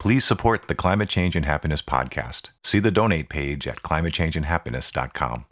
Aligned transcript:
Please 0.00 0.24
support 0.24 0.66
the 0.66 0.74
Climate 0.74 1.10
Change 1.10 1.36
and 1.36 1.44
Happiness 1.44 1.82
podcast. 1.82 2.48
See 2.64 2.78
the 2.78 2.90
donate 2.90 3.28
page 3.28 3.66
at 3.68 3.82
climatechangeandhappiness.com. 3.82 5.44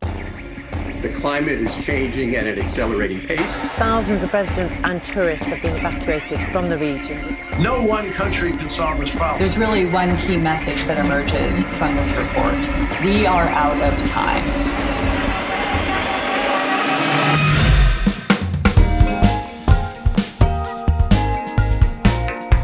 The 1.02 1.12
climate 1.14 1.52
is 1.52 1.84
changing 1.84 2.34
at 2.34 2.46
an 2.46 2.58
accelerating 2.58 3.20
pace. 3.20 3.60
Thousands 3.76 4.22
of 4.22 4.32
residents 4.32 4.78
and 4.78 5.04
tourists 5.04 5.46
have 5.48 5.60
been 5.60 5.76
evacuated 5.76 6.40
from 6.48 6.70
the 6.70 6.78
region. 6.78 7.18
No 7.62 7.82
one 7.84 8.10
country 8.10 8.52
can 8.52 8.70
solve 8.70 8.98
this 8.98 9.10
problem. 9.10 9.38
There's 9.38 9.58
really 9.58 9.84
one 9.84 10.16
key 10.16 10.38
message 10.38 10.82
that 10.86 10.96
emerges 10.96 11.62
from 11.76 11.94
this 11.94 12.10
report. 12.12 13.04
We 13.04 13.26
are 13.26 13.44
out 13.44 13.76
of 13.82 14.10
time. 14.10 14.87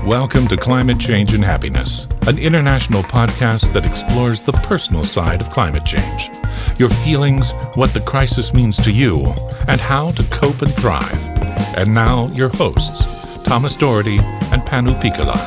Welcome 0.07 0.49
to 0.49 0.59
Climate 0.59 0.99
Change 0.99 1.33
and 1.33 1.43
Happiness, 1.43 2.07
an 2.27 2.37
international 2.37 3.03
podcast 3.05 3.73
that 3.73 3.87
explores 3.87 4.43
the 4.43 4.53
personal 4.53 5.07
side 5.07 5.41
of 5.41 5.49
climate 5.49 5.87
change. 5.87 6.29
Your 6.79 6.91
feelings, 6.91 7.53
what 7.75 7.95
the 7.95 8.03
crisis 8.03 8.53
means 8.53 8.77
to 8.85 8.93
you, 8.93 9.25
and 9.67 9.81
how 9.81 10.11
to 10.11 10.23
cope 10.25 10.61
and 10.61 10.75
thrive. 10.75 11.27
And 11.79 11.95
now, 11.95 12.29
your 12.35 12.51
hosts, 12.51 13.07
Thomas 13.45 13.77
Doherty 13.77 14.19
and 14.19 14.61
Panu 14.61 14.93
Pihkala. 15.01 15.41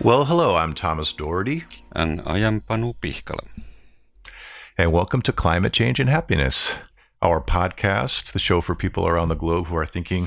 Well, 0.00 0.24
hello, 0.24 0.56
I'm 0.56 0.72
Thomas 0.72 1.12
Doherty. 1.12 1.64
And 1.92 2.22
I 2.24 2.38
am 2.38 2.62
Panu 2.62 2.94
Pihkala. 2.96 3.46
And 4.78 4.94
welcome 4.94 5.20
to 5.20 5.32
Climate 5.32 5.74
Change 5.74 6.00
and 6.00 6.08
Happiness 6.08 6.74
our 7.22 7.40
podcast, 7.40 8.32
the 8.32 8.38
show 8.38 8.60
for 8.60 8.74
people 8.74 9.06
around 9.06 9.28
the 9.28 9.34
globe 9.34 9.66
who 9.66 9.76
are 9.76 9.86
thinking 9.86 10.26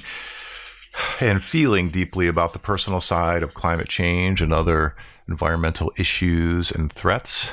and 1.21 1.43
feeling 1.43 1.89
deeply 1.89 2.27
about 2.27 2.53
the 2.53 2.59
personal 2.59 2.99
side 2.99 3.43
of 3.43 3.53
climate 3.53 3.89
change 3.89 4.41
and 4.41 4.51
other 4.51 4.95
environmental 5.27 5.91
issues 5.97 6.71
and 6.71 6.91
threats. 6.91 7.51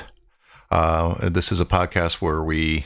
Uh, 0.71 1.29
this 1.29 1.51
is 1.51 1.59
a 1.59 1.65
podcast 1.65 2.21
where 2.21 2.41
we, 2.41 2.85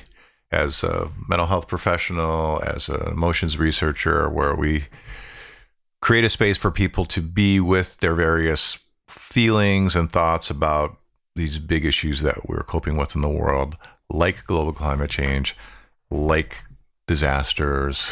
as 0.51 0.83
a 0.83 1.09
mental 1.27 1.47
health 1.47 1.67
professional, 1.67 2.61
as 2.65 2.89
an 2.89 3.01
emotions 3.07 3.57
researcher, 3.57 4.29
where 4.29 4.55
we 4.55 4.85
create 6.01 6.23
a 6.23 6.29
space 6.29 6.57
for 6.57 6.71
people 6.71 7.05
to 7.05 7.21
be 7.21 7.59
with 7.59 7.97
their 7.97 8.15
various 8.15 8.79
feelings 9.07 9.95
and 9.95 10.11
thoughts 10.11 10.49
about 10.49 10.97
these 11.35 11.59
big 11.59 11.85
issues 11.85 12.21
that 12.21 12.47
we're 12.47 12.63
coping 12.63 12.97
with 12.97 13.15
in 13.15 13.21
the 13.21 13.29
world, 13.29 13.77
like 14.09 14.45
global 14.45 14.73
climate 14.73 15.09
change, 15.09 15.55
like 16.11 16.63
disasters, 17.07 18.11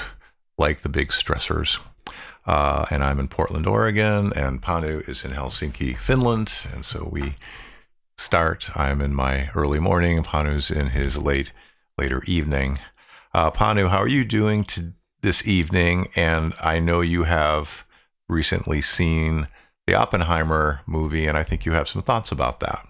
like 0.57 0.81
the 0.81 0.89
big 0.89 1.09
stressors. 1.09 1.79
Uh, 2.45 2.85
and 2.89 3.03
I'm 3.03 3.19
in 3.19 3.27
Portland, 3.27 3.67
Oregon, 3.67 4.31
and 4.35 4.61
Panu 4.61 5.07
is 5.07 5.25
in 5.25 5.31
Helsinki, 5.31 5.97
Finland. 5.97 6.67
And 6.73 6.85
so 6.85 7.07
we 7.11 7.35
start. 8.17 8.75
I'm 8.75 9.01
in 9.01 9.13
my 9.13 9.49
early 9.53 9.79
morning. 9.79 10.23
Panu's 10.23 10.71
in 10.71 10.87
his 10.87 11.17
late, 11.17 11.51
later 11.97 12.23
evening. 12.25 12.79
Uh, 13.33 13.51
Panu, 13.51 13.89
how 13.89 13.99
are 13.99 14.07
you 14.07 14.23
doing 14.23 14.63
to 14.65 14.93
this 15.21 15.45
evening? 15.45 16.07
And 16.15 16.53
I 16.61 16.79
know 16.79 17.01
you 17.01 17.23
have 17.23 17.85
recently 18.29 18.81
seen 18.81 19.47
the 19.85 19.95
Oppenheimer 19.95 20.81
movie, 20.85 21.27
and 21.27 21.37
I 21.37 21.43
think 21.43 21.65
you 21.65 21.73
have 21.73 21.89
some 21.89 22.01
thoughts 22.01 22.31
about 22.31 22.61
that. 22.61 22.87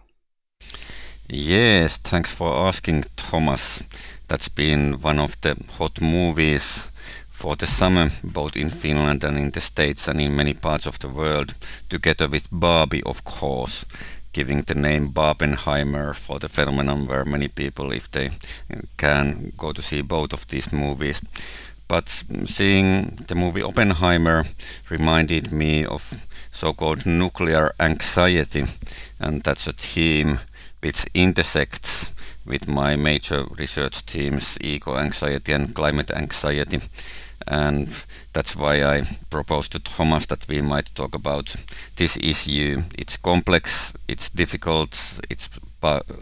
Yes, 1.29 1.97
thanks 1.97 2.33
for 2.33 2.55
asking, 2.55 3.05
Thomas 3.15 3.83
that's 4.27 4.49
been 4.49 5.01
one 5.01 5.19
of 5.19 5.39
the 5.41 5.55
hot 5.77 6.01
movies 6.01 6.91
for 7.29 7.55
the 7.55 7.67
summer, 7.67 8.09
both 8.23 8.55
in 8.55 8.69
Finland 8.69 9.23
and 9.23 9.37
in 9.37 9.51
the 9.51 9.61
States 9.61 10.07
and 10.07 10.19
in 10.19 10.35
many 10.35 10.53
parts 10.53 10.85
of 10.85 10.99
the 10.99 11.07
world, 11.07 11.53
together 11.89 12.27
with 12.27 12.47
Barbie, 12.51 13.03
of 13.03 13.23
course, 13.23 13.85
giving 14.33 14.61
the 14.63 14.75
name 14.75 15.11
Barbenheimer 15.13 16.15
for 16.15 16.39
the 16.39 16.49
phenomenon 16.49 17.05
where 17.05 17.25
many 17.25 17.47
people, 17.47 17.91
if 17.91 18.09
they 18.11 18.31
can, 18.97 19.53
go 19.57 19.71
to 19.71 19.81
see 19.81 20.01
both 20.01 20.33
of 20.33 20.47
these 20.47 20.73
movies. 20.73 21.21
But 21.87 22.23
seeing 22.45 23.17
the 23.27 23.35
movie 23.35 23.63
Oppenheimer 23.63 24.43
reminded 24.89 25.51
me 25.51 25.85
of 25.85 26.21
so-called 26.51 27.05
nuclear 27.05 27.71
anxiety, 27.79 28.65
and 29.19 29.41
that's 29.43 29.67
a 29.67 29.73
theme 29.73 30.39
which 30.81 31.05
intersects 31.13 32.11
with 32.47 32.67
my 32.67 32.95
major 32.95 33.45
research 33.57 34.05
teams, 34.05 34.57
eco 34.61 34.97
anxiety 34.97 35.53
and 35.53 35.75
climate 35.75 36.11
anxiety. 36.11 36.79
And 37.47 37.87
that's 38.33 38.55
why 38.55 38.83
I 38.83 39.03
proposed 39.29 39.71
to 39.73 39.79
Thomas 39.79 40.25
that 40.27 40.47
we 40.47 40.61
might 40.61 40.93
talk 40.95 41.15
about 41.15 41.55
this 41.95 42.17
issue. 42.17 42.83
It's 42.97 43.17
complex, 43.17 43.93
it's 44.07 44.29
difficult, 44.29 45.19
it's 45.29 45.49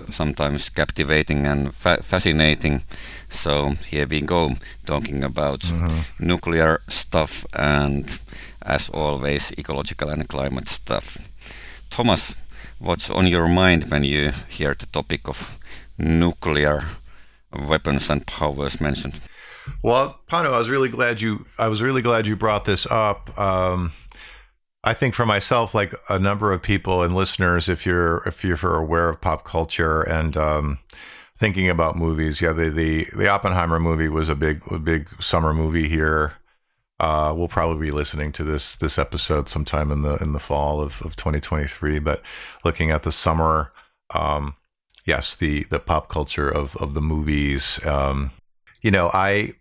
sometimes 0.09 0.69
captivating 0.69 1.47
and 1.47 1.73
fa 1.73 1.97
fascinating. 2.03 2.83
So 3.29 3.75
here 3.89 4.07
we 4.07 4.21
go, 4.21 4.51
talking 4.85 5.23
about 5.23 5.61
mm-hmm. 5.61 6.27
nuclear 6.27 6.81
stuff 6.87 7.45
and, 7.53 8.19
as 8.61 8.89
always, 8.89 9.51
ecological 9.57 10.09
and 10.09 10.27
climate 10.27 10.67
stuff. 10.67 11.17
Thomas, 11.89 12.35
what's 12.79 13.09
on 13.09 13.27
your 13.27 13.47
mind 13.47 13.85
when 13.89 14.03
you 14.03 14.31
hear 14.49 14.75
the 14.75 14.85
topic 14.87 15.27
of 15.27 15.57
nuclear 15.97 16.83
weapons 17.67 18.09
and 18.09 18.25
powers 18.25 18.81
mentioned. 18.81 19.19
Well, 19.83 20.21
Panu, 20.29 20.53
I 20.53 20.59
was 20.59 20.69
really 20.69 20.89
glad 20.89 21.21
you. 21.21 21.45
I 21.57 21.67
was 21.67 21.81
really 21.81 22.01
glad 22.01 22.27
you 22.27 22.35
brought 22.35 22.65
this 22.65 22.85
up. 22.85 23.37
Um, 23.39 23.91
I 24.83 24.93
think 24.93 25.15
for 25.15 25.25
myself, 25.25 25.73
like 25.73 25.93
a 26.09 26.19
number 26.19 26.53
of 26.53 26.61
people 26.61 27.01
and 27.01 27.15
listeners, 27.15 27.67
if 27.67 27.85
you're 27.85 28.21
if 28.27 28.43
you're 28.43 28.75
aware 28.75 29.09
of 29.09 29.21
pop 29.21 29.43
culture 29.43 30.03
and 30.03 30.37
um, 30.37 30.79
thinking 31.35 31.69
about 31.69 31.95
movies, 31.95 32.41
yeah, 32.41 32.53
the, 32.53 32.69
the 32.69 33.07
the 33.17 33.27
Oppenheimer 33.27 33.79
movie 33.79 34.09
was 34.09 34.29
a 34.29 34.35
big 34.35 34.61
a 34.71 34.77
big 34.77 35.09
summer 35.21 35.53
movie 35.53 35.89
here. 35.89 36.33
Uh, 36.99 37.33
we'll 37.35 37.47
probably 37.47 37.87
be 37.87 37.91
listening 37.91 38.31
to 38.33 38.43
this 38.43 38.75
this 38.75 38.99
episode 38.99 39.49
sometime 39.49 39.91
in 39.91 40.03
the 40.03 40.15
in 40.17 40.33
the 40.33 40.39
fall 40.39 40.81
of, 40.81 41.01
of 41.01 41.15
2023. 41.15 41.97
But 41.97 42.21
looking 42.63 42.91
at 42.91 43.01
the 43.01 43.11
summer, 43.11 43.71
um, 44.13 44.55
yes, 45.05 45.35
the 45.35 45.63
the 45.65 45.79
pop 45.79 46.09
culture 46.09 46.49
of 46.49 46.75
of 46.77 46.93
the 46.93 47.01
movies. 47.01 47.83
Um, 47.85 48.31
you 48.81 48.91
know, 48.91 49.09
I 49.13 49.53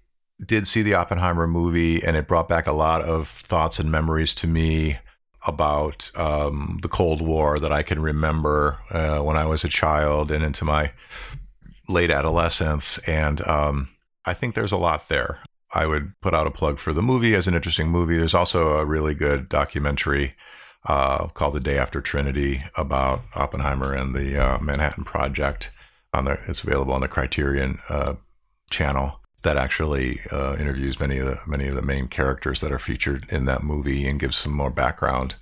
did 0.45 0.67
see 0.67 0.83
the 0.83 0.95
Oppenheimer 0.95 1.47
movie, 1.47 2.03
and 2.03 2.17
it 2.17 2.27
brought 2.27 2.49
back 2.49 2.67
a 2.67 2.73
lot 2.73 3.03
of 3.03 3.29
thoughts 3.29 3.79
and 3.79 3.91
memories 3.91 4.35
to 4.37 4.47
me 4.47 4.99
about 5.47 6.11
um, 6.17 6.79
the 6.83 6.89
Cold 6.89 7.21
War 7.21 7.59
that 7.59 7.73
I 7.73 7.83
can 7.83 8.01
remember 8.01 8.81
uh, 8.91 9.19
when 9.21 9.37
I 9.37 9.47
was 9.47 9.63
a 9.65 9.69
child 9.69 10.31
and 10.31 10.43
into 10.43 10.65
my 10.65 10.93
late 11.89 12.11
adolescence. 12.11 12.99
And 13.07 13.47
um, 13.47 13.91
I 14.25 14.33
think 14.35 14.55
there's 14.55 14.73
a 14.73 14.79
lot 14.79 15.09
there. 15.09 15.41
I 15.75 15.87
would 15.87 16.19
put 16.21 16.35
out 16.35 16.47
a 16.47 16.53
plug 16.53 16.79
for 16.79 16.93
the 16.93 17.03
movie 17.03 17.35
as 17.35 17.47
an 17.47 17.55
interesting 17.55 17.89
movie. 17.89 18.17
There's 18.17 18.35
also 18.35 18.79
a 18.79 18.87
really 18.87 19.15
good 19.15 19.49
documentary 19.49 20.33
uh, 20.87 21.29
called 21.29 21.55
The 21.55 21.61
Day 21.61 21.79
After 21.79 22.01
Trinity 22.01 22.63
about 22.77 23.21
Oppenheimer 23.35 23.95
and 23.95 24.15
the 24.15 24.39
uh, 24.39 24.59
Manhattan 24.61 25.05
Project. 25.05 25.71
On 26.13 26.27
the, 26.27 26.39
it's 26.47 26.63
available 26.63 26.93
on 26.93 27.01
the 27.01 27.09
Criterion 27.09 27.79
uh, 27.89 28.15
channel. 28.71 29.21
That 29.43 29.57
actually 29.59 30.21
uh, 30.33 30.57
interviews 30.59 30.99
many 30.99 31.19
of 31.19 31.27
the 31.27 31.39
many 31.47 31.67
of 31.67 31.75
the 31.75 31.83
main 31.83 32.09
characters 32.09 32.63
that 32.63 32.73
are 32.73 32.79
featured 32.79 33.27
in 33.29 33.45
that 33.45 33.63
movie 33.63 34.07
and 34.07 34.19
gives 34.19 34.39
some 34.39 34.53
more 34.53 34.71
background 34.71 35.35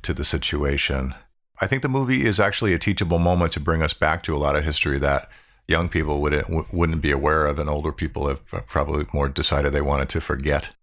to 0.00 0.14
the 0.14 0.24
situation. 0.24 1.14
I 1.60 1.66
think 1.66 1.82
the 1.82 1.88
movie 1.88 2.24
is 2.24 2.40
actually 2.40 2.72
a 2.72 2.78
teachable 2.78 3.18
moment 3.18 3.52
to 3.52 3.60
bring 3.60 3.82
us 3.82 3.92
back 3.92 4.22
to 4.22 4.34
a 4.34 4.38
lot 4.38 4.56
of 4.56 4.64
history 4.64 4.98
that 5.00 5.28
young 5.68 5.90
people 5.90 6.22
wouldn't 6.22 6.72
wouldn't 6.72 7.02
be 7.02 7.10
aware 7.10 7.44
of, 7.44 7.58
and 7.58 7.68
older 7.68 7.92
people 7.92 8.28
have 8.28 8.46
probably 8.66 9.04
more 9.12 9.28
decided 9.28 9.74
they 9.74 9.82
wanted 9.82 10.08
to 10.10 10.22
forget. 10.22 10.74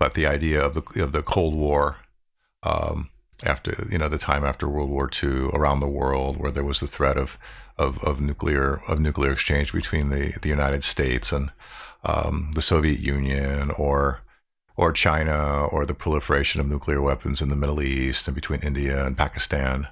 But 0.00 0.14
the 0.14 0.26
idea 0.26 0.64
of 0.64 0.74
the 0.74 1.02
of 1.02 1.12
the 1.12 1.22
Cold 1.22 1.54
War 1.54 1.98
um, 2.64 3.10
after 3.44 3.86
you 3.90 3.98
know 3.98 4.08
the 4.08 4.18
time 4.18 4.44
after 4.44 4.68
World 4.68 4.90
War 4.90 5.10
II 5.22 5.50
around 5.52 5.80
the 5.80 5.88
world 5.88 6.38
where 6.38 6.52
there 6.52 6.64
was 6.64 6.80
the 6.80 6.86
threat 6.86 7.16
of 7.16 7.38
of, 7.78 8.02
of 8.02 8.20
nuclear 8.20 8.80
of 8.88 8.98
nuclear 8.98 9.32
exchange 9.32 9.72
between 9.72 10.08
the, 10.08 10.34
the 10.40 10.48
United 10.48 10.84
States 10.84 11.32
and 11.32 11.50
um, 12.04 12.50
the 12.54 12.62
Soviet 12.62 13.00
Union 13.00 13.70
or 13.72 14.20
or 14.76 14.92
China 14.92 15.66
or 15.66 15.86
the 15.86 15.94
proliferation 15.94 16.60
of 16.60 16.68
nuclear 16.68 17.02
weapons 17.02 17.40
in 17.40 17.48
the 17.48 17.56
Middle 17.56 17.82
East 17.82 18.28
and 18.28 18.34
between 18.34 18.60
India 18.60 19.04
and 19.04 19.16
Pakistan. 19.16 19.88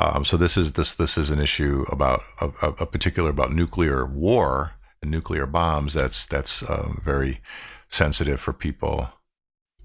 Um, 0.00 0.24
so 0.24 0.36
this 0.36 0.56
is 0.56 0.72
this 0.72 0.94
this 0.94 1.18
is 1.18 1.30
an 1.30 1.40
issue 1.40 1.84
about 1.90 2.20
a, 2.40 2.46
a 2.68 2.86
particular 2.86 3.30
about 3.30 3.52
nuclear 3.52 4.06
war 4.06 4.72
and 5.02 5.10
nuclear 5.10 5.46
bombs 5.46 5.94
that's 5.94 6.26
that's 6.26 6.62
uh, 6.62 6.92
very 7.02 7.40
sensitive 7.88 8.40
for 8.40 8.52
people. 8.52 9.10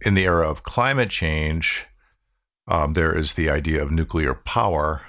In 0.05 0.15
the 0.15 0.25
era 0.25 0.49
of 0.49 0.63
climate 0.63 1.09
change, 1.09 1.85
um, 2.67 2.93
there 2.93 3.17
is 3.17 3.33
the 3.33 3.49
idea 3.49 3.81
of 3.81 3.91
nuclear 3.91 4.33
power 4.33 5.01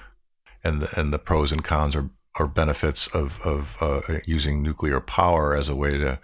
and 0.63 0.81
the, 0.81 0.99
and 0.99 1.13
the 1.13 1.19
pros 1.19 1.51
and 1.51 1.63
cons 1.63 1.95
or, 1.95 2.09
or 2.39 2.47
benefits 2.47 3.07
of, 3.07 3.39
of 3.45 3.77
uh, 3.81 4.01
using 4.25 4.61
nuclear 4.61 4.99
power 4.99 5.55
as 5.55 5.69
a 5.69 5.75
way 5.75 5.97
to 5.97 6.19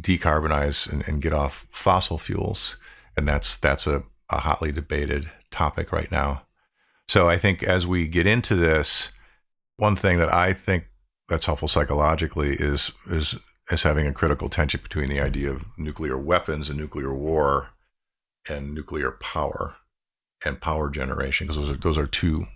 decarbonize 0.00 0.90
and, 0.90 1.02
and, 1.08 1.20
get 1.20 1.32
off 1.32 1.66
fossil 1.70 2.16
fuels. 2.16 2.76
And 3.16 3.26
that's 3.26 3.56
that's 3.56 3.86
a 3.86 4.04
a 4.32 4.40
hotly 4.40 4.72
debated 4.72 5.30
topic 5.50 5.92
right 5.92 6.10
now. 6.10 6.42
So 7.08 7.28
I 7.28 7.36
think 7.36 7.62
as 7.62 7.86
we 7.86 8.08
get 8.08 8.26
into 8.26 8.56
this, 8.56 9.12
one 9.76 9.94
thing 9.94 10.18
that 10.18 10.32
I 10.32 10.52
think 10.54 10.88
that's 11.28 11.46
helpful 11.46 11.68
psychologically 11.68 12.54
is 12.54 12.90
is 13.10 13.36
is 13.70 13.82
having 13.82 14.06
a 14.06 14.12
critical 14.12 14.48
tension 14.48 14.80
between 14.82 15.08
the 15.08 15.20
idea 15.20 15.50
of 15.50 15.64
nuclear 15.78 16.16
weapons 16.16 16.68
and 16.68 16.78
nuclear 16.78 17.14
war 17.14 17.68
and 18.48 18.74
nuclear 18.74 19.12
power 19.12 19.76
and 20.44 20.60
power 20.60 20.90
generation 20.90 21.46
because 21.46 21.58
those 21.58 21.70
are 21.70 21.78
those 21.78 21.98
are 21.98 22.06
two 22.06 22.46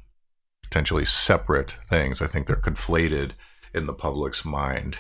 potentially 0.63 1.05
separate 1.05 1.73
things. 1.89 2.21
I 2.21 2.27
think 2.27 2.47
they're 2.47 2.57
conflated 2.57 3.33
in 3.73 3.87
the 3.87 3.93
public's 3.93 4.45
mind. 4.45 4.99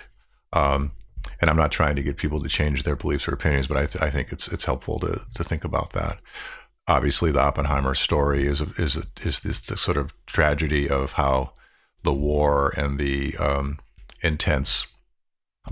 Um, 0.52 0.92
and 1.40 1.50
I'm 1.50 1.56
not 1.56 1.72
trying 1.72 1.96
to 1.96 2.02
get 2.02 2.16
people 2.16 2.40
to 2.40 2.48
change 2.48 2.82
their 2.82 2.96
beliefs 2.96 3.26
or 3.26 3.34
opinions, 3.34 3.66
but 3.66 3.76
I, 3.76 3.86
th- 3.86 4.02
I 4.02 4.10
think 4.10 4.32
it's 4.32 4.48
it's 4.48 4.64
helpful 4.64 4.98
to 5.00 5.22
to 5.34 5.44
think 5.44 5.64
about 5.64 5.92
that. 5.92 6.18
Obviously, 6.88 7.32
the 7.32 7.40
Oppenheimer 7.40 7.94
story 7.94 8.46
is 8.46 8.60
is 8.78 9.04
is 9.22 9.40
this 9.40 9.58
sort 9.80 9.96
of 9.96 10.14
tragedy 10.26 10.88
of 10.88 11.12
how 11.12 11.52
the 12.04 12.14
war 12.14 12.72
and 12.76 12.98
the 12.98 13.36
um, 13.38 13.78
intense 14.22 14.86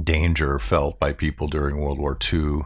danger 0.03 0.59
felt 0.59 0.99
by 0.99 1.13
people 1.13 1.47
during 1.47 1.79
World 1.79 1.99
War 1.99 2.19
II, 2.33 2.63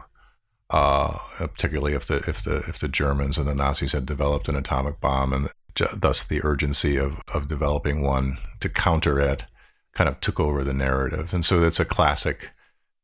uh, 0.69 1.17
particularly 1.37 1.93
if 1.93 2.05
the 2.05 2.17
if 2.27 2.43
the 2.43 2.57
if 2.67 2.79
the 2.79 2.87
Germans 2.87 3.37
and 3.37 3.47
the 3.47 3.55
Nazis 3.55 3.93
had 3.93 4.05
developed 4.05 4.47
an 4.47 4.55
atomic 4.55 4.99
bomb, 4.99 5.33
and 5.33 5.49
thus 5.95 6.23
the 6.23 6.41
urgency 6.43 6.97
of 6.97 7.21
of 7.33 7.47
developing 7.47 8.01
one 8.01 8.37
to 8.59 8.69
counter 8.69 9.19
it 9.19 9.45
kind 9.93 10.09
of 10.09 10.19
took 10.19 10.39
over 10.39 10.63
the 10.63 10.73
narrative, 10.73 11.33
and 11.33 11.43
so 11.45 11.63
it's 11.63 11.79
a 11.79 11.85
classic 11.85 12.51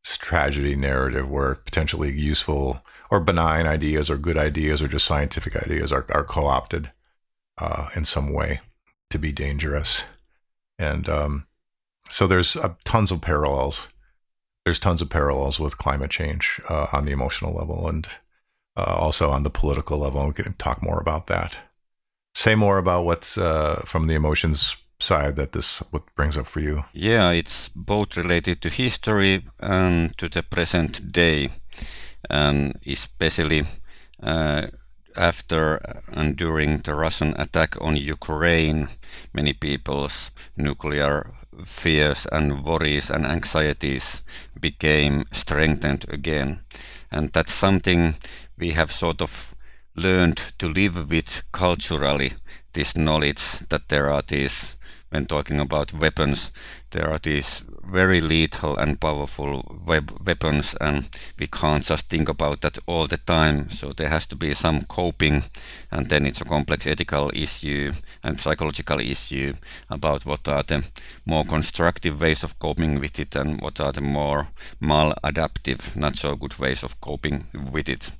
tragedy 0.03 0.75
narrative 0.75 1.29
where 1.29 1.56
potentially 1.56 2.12
useful 2.12 2.81
or 3.09 3.19
benign 3.19 3.65
ideas 3.65 4.09
or 4.09 4.17
good 4.17 4.38
ideas 4.38 4.81
or 4.81 4.88
just 4.88 5.06
scientific 5.06 5.56
ideas 5.56 5.91
are, 5.91 6.06
are 6.09 6.23
co-opted 6.23 6.91
uh, 7.57 7.89
in 7.95 8.06
some 8.06 8.31
way 8.31 8.59
to 9.09 9.17
be 9.17 9.31
dangerous. 9.31 10.03
And 10.77 11.09
um, 11.09 11.47
so 12.09 12.27
there's 12.27 12.56
uh, 12.56 12.75
tons 12.83 13.12
of 13.12 13.21
parallels 13.21 13.88
there's 14.65 14.79
tons 14.79 15.01
of 15.01 15.09
parallels 15.09 15.59
with 15.59 15.77
climate 15.77 16.12
change 16.12 16.59
uh, 16.69 16.88
on 16.91 17.06
the 17.06 17.12
emotional 17.12 17.53
level 17.53 17.88
and 17.88 18.07
uh, 18.75 18.95
also 18.97 19.29
on 19.29 19.44
the 19.44 19.50
political 19.50 19.97
level 20.00 20.27
we 20.27 20.33
can 20.33 20.53
talk 20.53 20.81
more 20.81 21.00
about 21.00 21.27
that 21.27 21.57
say 22.33 22.56
more 22.56 22.77
about 22.77 23.06
what's 23.06 23.38
uh, 23.38 23.81
from 23.85 24.07
the 24.07 24.15
emotions 24.15 24.75
side 25.00 25.35
that 25.35 25.51
this 25.51 25.79
what 25.91 26.03
brings 26.15 26.38
up 26.38 26.47
for 26.47 26.59
you? 26.59 26.83
Yeah, 26.94 27.31
it's 27.31 27.69
both 27.69 28.17
related 28.17 28.62
to 28.62 28.69
history 28.69 29.44
and 29.59 30.17
to 30.17 30.29
the 30.29 30.44
present 30.44 31.12
day, 31.12 31.50
and 32.29 32.73
especially 32.85 33.63
uh, 34.21 34.67
after 35.15 35.79
and 36.07 36.35
during 36.35 36.79
the 36.79 36.95
Russian 36.95 37.33
attack 37.39 37.75
on 37.81 37.95
Ukraine, 37.95 38.88
many 39.33 39.53
people's 39.53 40.31
nuclear 40.57 41.33
fears 41.63 42.27
and 42.31 42.65
worries 42.65 43.09
and 43.09 43.25
anxieties 43.25 44.21
became 44.59 45.23
strengthened 45.31 46.05
again, 46.09 46.61
and 47.11 47.31
that's 47.33 47.53
something 47.53 48.15
we 48.57 48.71
have 48.71 48.91
sort 48.91 49.21
of 49.21 49.55
learned 49.95 50.37
to 50.59 50.67
live 50.67 51.09
with 51.09 51.43
culturally 51.51 52.33
this 52.73 52.97
knowledge 52.97 53.59
that 53.69 53.87
there 53.89 54.09
are 54.09 54.21
these 54.21 54.75
when 55.09 55.25
talking 55.25 55.59
about 55.59 55.93
weapons, 55.93 56.51
there 56.91 57.09
are 57.09 57.19
these 57.19 57.63
very 57.87 58.21
lethal 58.21 58.77
and 58.77 58.99
powerful 58.99 59.79
weapons, 59.85 60.75
and 60.81 61.09
we 61.39 61.47
can't 61.47 61.83
just 61.83 62.09
think 62.09 62.29
about 62.29 62.61
that 62.61 62.77
all 62.87 63.07
the 63.07 63.17
time. 63.17 63.69
So 63.69 63.93
there 63.93 64.09
has 64.09 64.27
to 64.27 64.35
be 64.35 64.53
some 64.53 64.81
coping, 64.85 65.43
and 65.91 66.07
then 66.07 66.25
it's 66.25 66.41
a 66.41 66.45
complex 66.45 66.87
ethical 66.87 67.31
issue 67.33 67.91
and 68.23 68.39
psychological 68.39 68.99
issue 68.99 69.53
about 69.89 70.25
what 70.25 70.47
are 70.47 70.63
the 70.63 70.83
more 71.25 71.45
constructive 71.45 72.21
ways 72.21 72.43
of 72.43 72.59
coping 72.59 72.99
with 72.99 73.19
it 73.19 73.35
and 73.35 73.61
what 73.61 73.79
are 73.79 73.91
the 73.91 74.01
more 74.01 74.49
maladaptive, 74.81 75.95
not 75.95 76.15
so 76.15 76.35
good 76.35 76.57
ways 76.59 76.83
of 76.83 76.99
coping 77.01 77.45
with 77.71 77.89
it. 77.89 78.11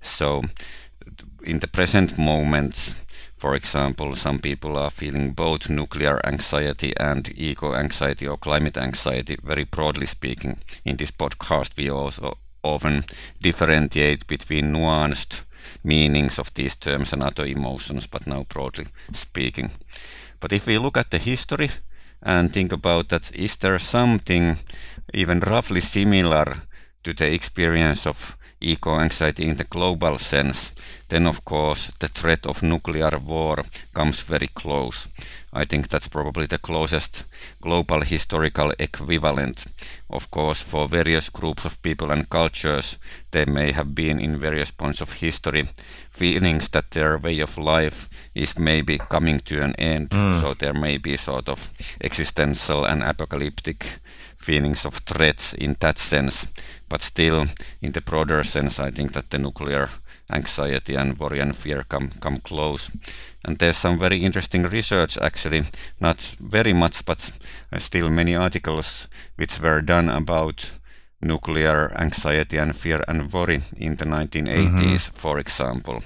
So 0.00 0.42
in 1.44 1.60
the 1.60 1.68
present 1.68 2.18
moment, 2.18 2.94
for 3.38 3.54
example, 3.54 4.16
some 4.16 4.40
people 4.40 4.76
are 4.76 4.90
feeling 4.90 5.30
both 5.30 5.70
nuclear 5.70 6.20
anxiety 6.26 6.92
and 6.98 7.30
eco 7.36 7.74
anxiety 7.74 8.26
or 8.26 8.36
climate 8.36 8.76
anxiety, 8.76 9.36
very 9.42 9.64
broadly 9.64 10.06
speaking. 10.06 10.58
In 10.84 10.96
this 10.96 11.12
podcast, 11.12 11.76
we 11.76 11.88
also 11.88 12.36
often 12.62 13.04
differentiate 13.40 14.26
between 14.26 14.72
nuanced 14.72 15.42
meanings 15.84 16.38
of 16.38 16.52
these 16.54 16.76
terms 16.76 17.12
and 17.12 17.22
other 17.22 17.46
emotions, 17.46 18.08
but 18.08 18.26
now 18.26 18.44
broadly 18.48 18.86
speaking. 19.12 19.70
But 20.40 20.52
if 20.52 20.66
we 20.66 20.78
look 20.78 20.96
at 20.96 21.10
the 21.10 21.18
history 21.18 21.70
and 22.22 22.52
think 22.52 22.72
about 22.72 23.08
that, 23.08 23.30
is 23.36 23.56
there 23.56 23.78
something 23.78 24.56
even 25.14 25.40
roughly 25.40 25.80
similar 25.80 26.56
to 27.04 27.14
the 27.14 27.32
experience 27.32 28.04
of 28.06 28.36
eco 28.60 28.98
anxiety 28.98 29.46
in 29.46 29.56
the 29.56 29.64
global 29.64 30.18
sense? 30.18 30.72
Then 31.08 31.26
of 31.26 31.44
course 31.44 31.92
the 31.98 32.08
threat 32.08 32.46
of 32.46 32.62
nuclear 32.62 33.18
war 33.18 33.56
comes 33.94 34.22
very 34.22 34.48
close. 34.48 35.08
I 35.52 35.64
think 35.64 35.88
that's 35.88 36.08
probably 36.08 36.46
the 36.46 36.58
closest 36.58 37.24
global 37.62 38.02
historical 38.02 38.72
equivalent. 38.78 39.64
Of 40.10 40.30
course, 40.30 40.62
for 40.62 40.88
various 40.88 41.30
groups 41.30 41.64
of 41.64 41.80
people 41.82 42.10
and 42.10 42.28
cultures, 42.28 42.98
there 43.30 43.46
may 43.46 43.72
have 43.72 43.94
been 43.94 44.20
in 44.20 44.38
various 44.38 44.70
points 44.70 45.00
of 45.00 45.12
history 45.12 45.64
feelings 46.10 46.68
that 46.70 46.90
their 46.90 47.18
way 47.18 47.40
of 47.40 47.56
life 47.56 48.08
is 48.34 48.58
maybe 48.58 48.98
coming 48.98 49.40
to 49.40 49.62
an 49.62 49.74
end. 49.78 50.10
Mm. 50.10 50.40
So 50.40 50.54
there 50.54 50.74
may 50.74 50.98
be 50.98 51.16
sort 51.16 51.48
of 51.48 51.70
existential 52.00 52.84
and 52.84 53.02
apocalyptic 53.02 54.00
feelings 54.36 54.84
of 54.84 54.94
threats 54.98 55.54
in 55.54 55.76
that 55.80 55.98
sense. 55.98 56.46
But 56.88 57.02
still, 57.02 57.46
in 57.80 57.92
the 57.92 58.00
broader 58.00 58.44
sense, 58.44 58.78
I 58.78 58.90
think 58.90 59.12
that 59.12 59.30
the 59.30 59.38
nuclear 59.38 59.88
anxiety 60.30 60.94
and 60.94 61.18
worry 61.18 61.40
and 61.40 61.56
fear 61.56 61.84
come 61.88 62.10
come 62.20 62.38
close. 62.38 62.90
And 63.44 63.58
there's 63.58 63.76
some 63.76 63.98
very 63.98 64.18
interesting 64.24 64.64
research 64.64 65.18
actually, 65.18 65.62
not 66.00 66.36
very 66.40 66.72
much, 66.72 67.04
but 67.04 67.32
still 67.78 68.10
many 68.10 68.36
articles 68.36 69.08
which 69.36 69.60
were 69.60 69.80
done 69.80 70.08
about 70.08 70.72
nuclear 71.20 71.92
anxiety 72.00 72.58
and 72.58 72.76
fear 72.76 73.02
and 73.08 73.32
worry 73.32 73.60
in 73.76 73.96
the 73.96 74.04
1980s, 74.04 74.76
mm-hmm. 74.78 75.16
for 75.16 75.38
example 75.38 76.02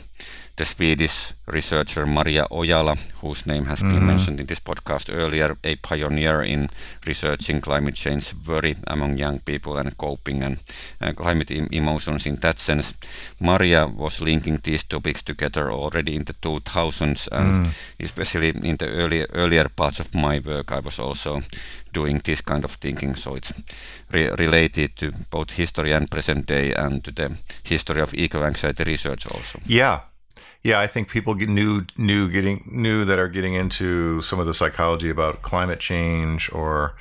the 0.56 0.64
Swedish 0.64 1.34
researcher 1.46 2.06
Maria 2.06 2.46
Ojala, 2.50 2.96
whose 3.20 3.46
name 3.46 3.64
has 3.64 3.80
mm-hmm. 3.80 3.94
been 3.94 4.06
mentioned 4.06 4.40
in 4.40 4.46
this 4.46 4.60
podcast 4.60 5.10
earlier, 5.12 5.56
a 5.64 5.76
pioneer 5.76 6.42
in 6.42 6.68
researching 7.06 7.60
climate 7.60 7.94
change 7.94 8.34
worry 8.46 8.74
among 8.86 9.16
young 9.16 9.40
people 9.40 9.78
and 9.78 9.96
coping 9.96 10.42
and 10.42 10.58
uh, 11.00 11.12
climate 11.12 11.50
em- 11.50 11.68
emotions 11.72 12.26
in 12.26 12.36
that 12.36 12.58
sense. 12.58 12.94
Maria 13.40 13.86
was 13.86 14.20
linking 14.20 14.58
these 14.62 14.84
topics 14.84 15.22
together 15.22 15.70
already 15.72 16.16
in 16.16 16.24
the 16.24 16.34
2000s, 16.34 17.28
and 17.32 17.64
mm. 17.64 17.70
especially 18.00 18.48
in 18.48 18.76
the 18.76 18.88
early, 18.88 19.26
earlier 19.32 19.68
parts 19.68 20.00
of 20.00 20.14
my 20.14 20.40
work, 20.44 20.70
I 20.72 20.80
was 20.80 20.98
also 20.98 21.40
doing 21.92 22.20
this 22.24 22.40
kind 22.40 22.64
of 22.64 22.72
thinking. 22.72 23.14
So 23.14 23.36
it's 23.36 23.52
re- 24.10 24.30
related 24.38 24.96
to 24.96 25.12
both 25.30 25.52
history 25.52 25.92
and 25.92 26.10
present 26.10 26.46
day, 26.46 26.74
and 26.74 27.02
to 27.04 27.10
the 27.10 27.36
history 27.62 28.00
of 28.00 28.14
eco 28.14 28.42
anxiety 28.42 28.84
research 28.84 29.26
also. 29.26 29.58
Yeah, 29.66 30.00
yeah, 30.62 30.80
I 30.80 30.86
think 30.86 31.08
people 31.08 31.34
knew 31.34 31.82
knew 31.98 32.30
getting 32.30 32.62
knew 32.70 33.04
that 33.04 33.18
are 33.18 33.28
getting 33.28 33.54
into 33.54 34.22
some 34.22 34.38
of 34.38 34.46
the 34.46 34.54
psychology 34.54 35.10
about 35.10 35.42
climate 35.42 35.80
change 35.80 36.52
or 36.52 36.94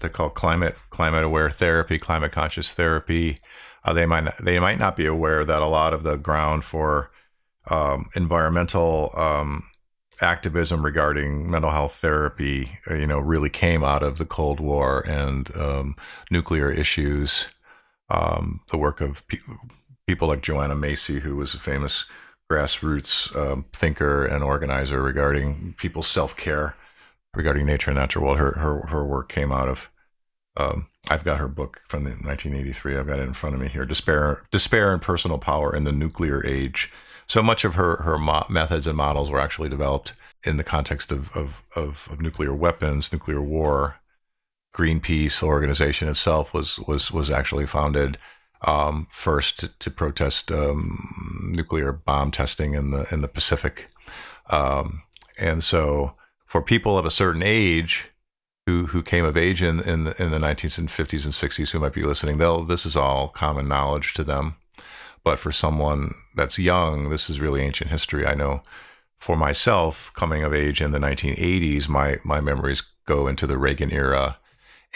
they 0.00 0.08
call 0.08 0.30
climate 0.30 0.76
climate 0.90 1.24
aware 1.24 1.50
therapy, 1.50 1.98
climate 1.98 2.32
conscious 2.32 2.72
therapy. 2.72 3.38
Uh, 3.84 3.92
they 3.92 4.06
might 4.06 4.24
not, 4.24 4.38
they 4.38 4.58
might 4.58 4.78
not 4.78 4.96
be 4.96 5.06
aware 5.06 5.44
that 5.44 5.62
a 5.62 5.66
lot 5.66 5.94
of 5.94 6.02
the 6.02 6.16
ground 6.16 6.64
for 6.64 7.10
um, 7.70 8.06
environmental 8.16 9.10
um, 9.16 9.62
activism 10.20 10.84
regarding 10.84 11.50
mental 11.50 11.70
health 11.70 11.94
therapy, 11.94 12.78
uh, 12.90 12.94
you 12.94 13.06
know, 13.06 13.20
really 13.20 13.50
came 13.50 13.84
out 13.84 14.02
of 14.02 14.18
the 14.18 14.24
Cold 14.24 14.58
War 14.58 15.04
and 15.06 15.54
um, 15.56 15.96
nuclear 16.30 16.70
issues. 16.70 17.46
Um, 18.10 18.60
the 18.70 18.78
work 18.78 19.00
of 19.00 19.26
pe- 19.28 19.38
people 20.06 20.28
like 20.28 20.42
Joanna 20.42 20.74
Macy, 20.74 21.20
who 21.20 21.36
was 21.36 21.54
a 21.54 21.58
famous 21.58 22.06
grassroots 22.50 23.34
um, 23.36 23.66
thinker 23.72 24.24
and 24.24 24.42
organizer 24.42 25.02
regarding 25.02 25.74
people's 25.78 26.06
self 26.06 26.36
care 26.36 26.74
regarding 27.34 27.66
nature 27.66 27.90
and 27.90 27.98
natural 27.98 28.24
world. 28.24 28.38
Her 28.38 28.52
her 28.52 28.86
her 28.88 29.04
work 29.04 29.28
came 29.28 29.52
out 29.52 29.68
of. 29.68 29.90
Um, 30.56 30.88
I've 31.08 31.24
got 31.24 31.38
her 31.38 31.48
book 31.48 31.82
from 31.86 32.04
1983. 32.04 32.96
I've 32.96 33.06
got 33.06 33.20
it 33.20 33.22
in 33.22 33.32
front 33.32 33.54
of 33.54 33.60
me 33.62 33.68
here. 33.68 33.84
Despair, 33.84 34.42
despair, 34.50 34.92
and 34.92 35.00
personal 35.00 35.38
power 35.38 35.74
in 35.74 35.84
the 35.84 35.92
nuclear 35.92 36.44
age. 36.44 36.92
So 37.28 37.42
much 37.42 37.64
of 37.64 37.74
her 37.76 37.96
her 38.02 38.18
mo- 38.18 38.46
methods 38.48 38.86
and 38.86 38.96
models 38.96 39.30
were 39.30 39.40
actually 39.40 39.68
developed 39.68 40.14
in 40.44 40.56
the 40.56 40.64
context 40.64 41.10
of, 41.12 41.34
of, 41.36 41.62
of, 41.74 42.08
of 42.10 42.20
nuclear 42.20 42.54
weapons, 42.54 43.12
nuclear 43.12 43.42
war. 43.42 43.96
Greenpeace 44.74 45.42
organization 45.42 46.08
itself 46.08 46.52
was 46.52 46.78
was 46.80 47.10
was 47.10 47.30
actually 47.30 47.66
founded 47.66 48.18
um, 48.62 49.06
first 49.10 49.60
to, 49.60 49.68
to 49.78 49.90
protest 49.90 50.50
um, 50.50 51.52
nuclear 51.54 51.92
bomb 51.92 52.30
testing 52.30 52.74
in 52.74 52.90
the 52.90 53.06
in 53.12 53.20
the 53.20 53.28
Pacific, 53.28 53.88
um, 54.50 55.02
and 55.38 55.62
so 55.62 56.14
for 56.46 56.62
people 56.62 56.98
of 56.98 57.06
a 57.06 57.10
certain 57.10 57.42
age 57.42 58.10
who 58.66 58.86
who 58.86 59.02
came 59.02 59.24
of 59.24 59.36
age 59.36 59.62
in 59.62 59.80
in 59.80 60.04
the, 60.04 60.22
in 60.22 60.30
the 60.30 60.38
1950s 60.38 61.24
and 61.24 61.34
60s 61.34 61.70
who 61.70 61.78
might 61.78 61.92
be 61.92 62.02
listening, 62.02 62.38
they'll 62.38 62.64
this 62.64 62.84
is 62.84 62.96
all 62.96 63.28
common 63.28 63.68
knowledge 63.68 64.14
to 64.14 64.24
them. 64.24 64.56
But 65.24 65.38
for 65.38 65.52
someone 65.52 66.14
that's 66.34 66.58
young, 66.58 67.10
this 67.10 67.28
is 67.28 67.40
really 67.40 67.62
ancient 67.62 67.90
history. 67.90 68.26
I 68.26 68.34
know 68.34 68.62
for 69.18 69.36
myself, 69.36 70.12
coming 70.14 70.42
of 70.44 70.54
age 70.54 70.80
in 70.80 70.92
the 70.92 70.98
1980s, 70.98 71.88
my 71.88 72.18
my 72.24 72.40
memories 72.40 72.82
go 73.04 73.26
into 73.26 73.46
the 73.46 73.58
Reagan 73.58 73.90
era 73.90 74.38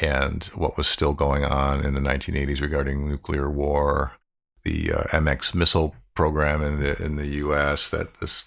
and 0.01 0.45
what 0.55 0.77
was 0.77 0.87
still 0.87 1.13
going 1.13 1.45
on 1.45 1.85
in 1.85 1.95
the 1.95 2.01
1980s 2.01 2.61
regarding 2.61 3.09
nuclear 3.09 3.51
war, 3.51 4.13
the 4.65 4.93
uh, 4.93 5.03
MX 5.05 5.55
missile 5.55 5.95
program 6.15 6.63
in 6.63 6.81
the 6.81 7.03
in 7.03 7.17
the 7.17 7.27
U.S. 7.27 7.89
That 7.91 8.21
this 8.21 8.45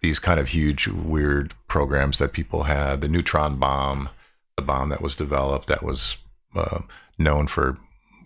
these 0.00 0.18
kind 0.18 0.38
of 0.40 0.48
huge 0.48 0.88
weird 0.88 1.54
programs 1.68 2.18
that 2.18 2.32
people 2.32 2.64
had, 2.64 3.00
the 3.00 3.08
neutron 3.08 3.56
bomb, 3.58 4.08
the 4.56 4.62
bomb 4.62 4.88
that 4.90 5.02
was 5.02 5.16
developed 5.16 5.68
that 5.68 5.82
was 5.82 6.18
uh, 6.54 6.80
known 7.18 7.46
for 7.46 7.78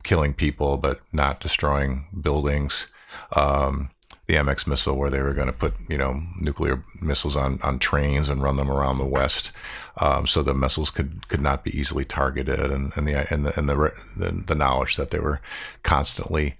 killing 0.02 0.34
people 0.34 0.76
but 0.76 1.00
not 1.12 1.40
destroying 1.40 2.06
buildings. 2.20 2.88
Um, 3.36 3.90
the 4.32 4.38
MX 4.38 4.66
missile, 4.66 4.96
where 4.96 5.10
they 5.10 5.20
were 5.20 5.34
going 5.34 5.48
to 5.48 5.52
put 5.52 5.74
you 5.88 5.98
know 5.98 6.22
nuclear 6.40 6.82
missiles 7.02 7.36
on 7.36 7.60
on 7.62 7.78
trains 7.78 8.30
and 8.30 8.42
run 8.42 8.56
them 8.56 8.70
around 8.70 8.96
the 8.96 9.04
West, 9.04 9.52
um, 9.98 10.26
so 10.26 10.42
the 10.42 10.54
missiles 10.54 10.90
could 10.90 11.28
could 11.28 11.42
not 11.42 11.62
be 11.62 11.78
easily 11.78 12.06
targeted, 12.06 12.58
and 12.58 12.92
and 12.96 13.06
the 13.06 13.30
and 13.32 13.44
the 13.44 13.58
and 13.58 13.68
the, 13.68 13.92
the, 14.16 14.44
the 14.46 14.54
knowledge 14.54 14.96
that 14.96 15.10
they 15.10 15.18
were 15.18 15.40
constantly 15.82 16.54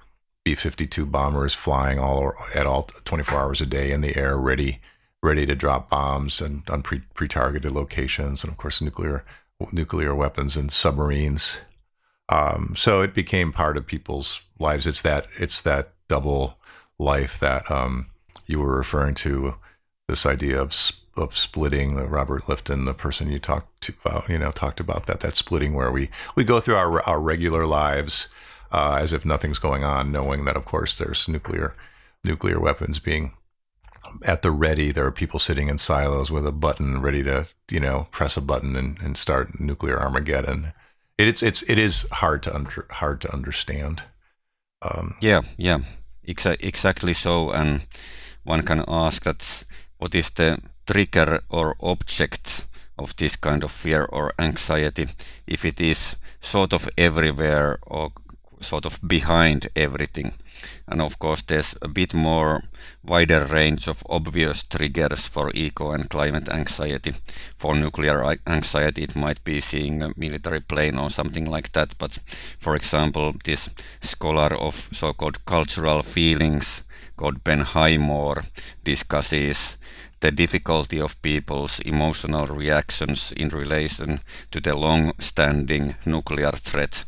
B-52 0.45 1.11
bombers 1.11 1.55
flying 1.55 1.99
all 1.99 2.35
at 2.55 2.67
all 2.67 2.91
24 3.05 3.39
hours 3.39 3.61
a 3.63 3.67
day 3.67 3.91
in 3.91 4.03
the 4.03 4.17
air, 4.17 4.37
ready 4.37 4.81
ready 5.23 5.47
to 5.47 5.55
drop 5.55 5.89
bombs 5.89 6.43
and 6.43 6.69
on 6.69 6.83
pre 6.83 7.01
pre 7.15 7.27
targeted 7.27 7.73
locations, 7.73 8.45
and 8.45 8.53
of 8.53 8.59
course 8.59 8.83
nuclear 8.83 9.25
nuclear 9.73 10.15
weapons 10.15 10.59
and 10.59 10.71
submarines. 10.71 11.57
Um, 12.29 12.75
so 12.77 13.01
it 13.01 13.15
became 13.15 13.51
part 13.51 13.79
of 13.79 13.87
people's 13.87 14.43
lives. 14.59 14.87
It's 14.87 15.01
that 15.01 15.27
it's 15.39 15.63
that 15.63 15.95
double 16.09 16.59
life 16.99 17.39
that 17.41 17.71
um, 17.71 18.07
you 18.47 18.61
were 18.61 18.77
referring 18.77 19.15
to, 19.17 19.57
this 20.09 20.27
idea 20.27 20.61
of 20.61 20.75
of 21.17 21.37
splitting. 21.37 21.97
Robert 21.97 22.47
Lifton, 22.47 22.85
the 22.85 22.95
person 22.95 23.31
you 23.31 23.39
talked 23.39 23.81
to 23.83 23.95
about, 24.05 24.29
you 24.29 24.39
know, 24.39 24.51
talked 24.51 24.81
about 24.81 25.07
that 25.07 25.21
that 25.21 25.35
splitting 25.35 25.75
where 25.75 25.91
we 25.91 26.11
we 26.35 26.45
go 26.45 26.61
through 26.61 26.77
our 26.77 27.03
our 27.03 27.21
regular 27.21 27.67
lives 27.67 28.29
uh, 28.73 28.99
as 29.01 29.13
if 29.13 29.25
nothing's 29.25 29.59
going 29.59 29.85
on, 29.85 30.11
knowing 30.11 30.45
that 30.45 30.57
of 30.57 30.65
course 30.65 30.97
there's 30.99 31.29
nuclear 31.29 31.75
nuclear 32.25 32.59
weapons 32.59 32.99
being 32.99 33.33
at 34.27 34.43
the 34.43 34.51
ready. 34.51 34.91
There 34.91 35.07
are 35.07 35.13
people 35.13 35.39
sitting 35.39 35.69
in 35.69 35.79
silos 35.79 36.31
with 36.31 36.47
a 36.47 36.53
button 36.53 37.01
ready 37.01 37.23
to 37.25 37.49
you 37.71 37.81
know 37.81 38.09
press 38.11 38.37
a 38.37 38.41
button 38.41 38.77
and, 38.77 38.99
and 39.01 39.17
start 39.17 39.61
nuclear 39.61 40.01
Armageddon. 40.01 40.73
It, 41.19 41.29
it's 41.29 41.43
it's 41.43 41.63
it 41.69 41.79
is 41.79 42.09
hard 42.11 42.43
to 42.45 42.55
under, 42.55 42.87
hard 42.91 43.21
to 43.23 43.33
understand. 43.33 44.03
Um, 44.81 45.15
yeah, 45.21 45.43
yeah. 45.57 45.81
Exa- 46.27 46.57
exactly 46.61 47.15
so. 47.15 47.51
And 47.51 47.87
one 48.45 48.63
can 48.63 48.85
ask 48.89 49.23
that 49.25 49.65
what 49.99 50.15
is 50.15 50.31
the 50.31 50.59
trigger 50.87 51.41
or 51.49 51.77
object 51.81 52.67
of 52.99 53.17
this 53.17 53.37
kind 53.37 53.65
of 53.65 53.71
fear 53.71 54.05
or 54.05 54.33
anxiety 54.39 55.07
if 55.47 55.65
it 55.65 55.81
is 55.81 56.17
sort 56.41 56.73
of 56.73 56.89
everywhere 56.99 57.79
or 57.87 58.13
sort 58.63 58.87
of 58.87 58.99
behind 59.07 59.69
everything. 59.77 60.33
And 60.87 61.01
of 61.01 61.19
course, 61.19 61.43
there's 61.43 61.75
a 61.83 61.89
bit 61.89 62.15
more 62.15 62.63
wider 63.05 63.45
range 63.47 63.89
of 63.89 64.05
obvious 64.09 64.63
triggers 64.63 65.27
for 65.27 65.51
eco 65.55 65.91
and 65.93 66.09
climate 66.09 66.49
anxiety. 66.49 67.15
For 67.57 67.75
nuclear 67.75 68.37
anxiety, 68.47 69.03
it 69.03 69.17
might 69.17 69.43
be 69.45 69.61
seeing 69.61 70.03
a 70.03 70.13
military 70.17 70.61
plane 70.61 70.99
or 70.99 71.11
something 71.11 71.51
like 71.51 71.73
that. 71.73 71.95
But 71.99 72.19
for 72.59 72.77
example, 72.77 73.33
this 73.45 73.71
scholar 74.01 74.55
of 74.55 74.89
so 74.93 75.13
called 75.13 75.45
cultural 75.45 76.03
feelings 76.03 76.83
called 77.17 77.45
Ben 77.45 77.61
Highmore 77.61 78.45
discusses 78.85 79.77
the 80.21 80.31
difficulty 80.31 81.01
of 81.01 81.21
people's 81.23 81.81
emotional 81.81 82.47
reactions 82.47 83.33
in 83.37 83.49
relation 83.49 84.21
to 84.53 84.61
the 84.61 84.75
long 84.77 85.13
standing 85.19 85.97
nuclear 86.07 86.53
threat 86.53 87.05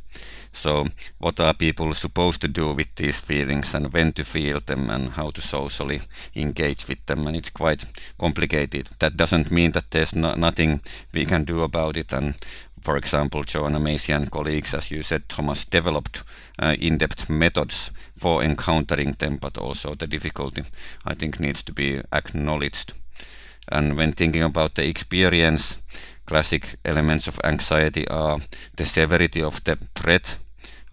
so, 0.55 0.87
what 1.19 1.41
are 1.41 1.53
people 1.53 1.93
supposed 1.95 2.41
to 2.43 2.49
do 2.49 2.73
with 2.73 2.95
these 2.95 3.21
feelings 3.21 3.75
and 3.75 3.93
when 3.93 4.13
to 4.13 4.25
feel 4.25 4.61
them 4.61 4.89
and 4.89 5.11
how 5.11 5.31
to 5.31 5.41
socially 5.41 6.01
engage 6.35 6.87
with 6.89 7.05
them? 7.07 7.27
And 7.27 7.37
it's 7.37 7.51
quite 7.51 7.85
complicated. 8.19 8.89
That 9.01 9.17
doesn't 9.17 9.51
mean 9.51 9.73
that 9.73 9.91
there's 9.91 10.15
no, 10.15 10.35
nothing 10.35 10.81
we 11.13 11.27
can 11.27 11.45
do 11.45 11.63
about 11.63 11.97
it. 11.97 12.13
And 12.13 12.37
for 12.81 12.97
example, 12.97 13.43
Joanna 13.43 13.81
Macy 13.81 14.13
and 14.13 14.31
colleagues, 14.31 14.75
as 14.75 14.91
you 14.93 15.03
said, 15.03 15.29
Thomas, 15.29 15.65
developed 15.65 16.23
uh, 16.59 16.77
in 16.79 16.99
depth 16.99 17.29
methods 17.29 17.91
for 18.15 18.43
encountering 18.43 19.17
them, 19.19 19.39
but 19.39 19.59
also 19.59 19.95
the 19.95 20.07
difficulty, 20.07 20.63
I 21.05 21.15
think, 21.15 21.41
needs 21.41 21.65
to 21.65 21.73
be 21.73 22.01
acknowledged. 22.13 22.95
And 23.69 23.97
when 23.97 24.13
thinking 24.13 24.43
about 24.43 24.77
the 24.77 24.87
experience, 24.87 25.79
classic 26.27 26.77
elements 26.85 27.27
of 27.27 27.41
anxiety 27.43 28.07
are 28.09 28.39
the 28.77 28.85
severity 28.85 29.43
of 29.43 29.65
the 29.65 29.77
threat 29.95 30.39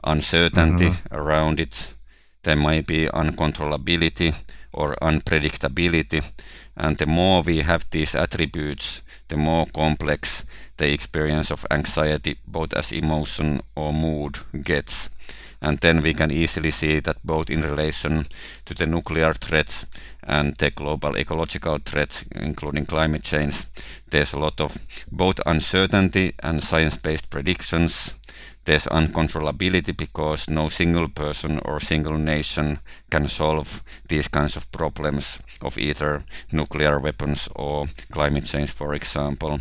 uncertainty 0.03 0.89
mm-hmm. 0.89 1.15
around 1.15 1.60
it. 1.60 1.93
There 2.43 2.55
might 2.55 2.88
be 2.88 3.08
uncontrollability 3.08 4.34
or 4.74 4.96
unpredictability. 5.01 6.24
And 6.75 6.98
the 6.98 7.05
more 7.05 7.41
we 7.41 7.58
have 7.58 7.86
these 7.91 8.15
attributes, 8.15 9.03
the 9.27 9.38
more 9.38 9.65
complex 9.65 10.46
the 10.77 10.91
experience 10.91 11.51
of 11.51 11.65
anxiety, 11.70 12.38
both 12.48 12.74
as 12.74 12.91
emotion 12.91 13.62
or 13.75 13.93
mood, 13.93 14.39
gets. 14.63 15.10
And 15.62 15.77
then 15.77 16.01
we 16.01 16.15
can 16.15 16.31
easily 16.31 16.72
see 16.72 17.01
that 17.01 17.17
both 17.24 17.51
in 17.51 17.62
relation 17.62 18.25
to 18.65 18.74
the 18.74 18.88
nuclear 18.88 19.34
threats 19.34 19.86
and 20.24 20.55
the 20.58 20.72
global 20.72 21.15
ecological 21.17 21.77
threats, 21.86 22.25
including 22.31 22.88
climate 22.88 23.22
change, 23.22 23.65
there's 24.10 24.34
a 24.34 24.39
lot 24.39 24.60
of 24.60 24.75
both 25.12 25.39
uncertainty 25.46 26.34
and 26.41 26.63
science 26.63 26.98
based 26.98 27.29
predictions 27.29 28.15
there's 28.65 28.85
uncontrollability 28.87 29.95
because 29.97 30.49
no 30.49 30.69
single 30.69 31.09
person 31.09 31.59
or 31.65 31.79
single 31.79 32.17
nation 32.17 32.79
can 33.09 33.27
solve 33.27 33.81
these 34.07 34.27
kinds 34.27 34.55
of 34.55 34.71
problems 34.71 35.39
of 35.61 35.77
either 35.77 36.23
nuclear 36.51 36.99
weapons 36.99 37.49
or 37.55 37.87
climate 38.11 38.45
change, 38.45 38.71
for 38.71 38.93
example. 38.93 39.59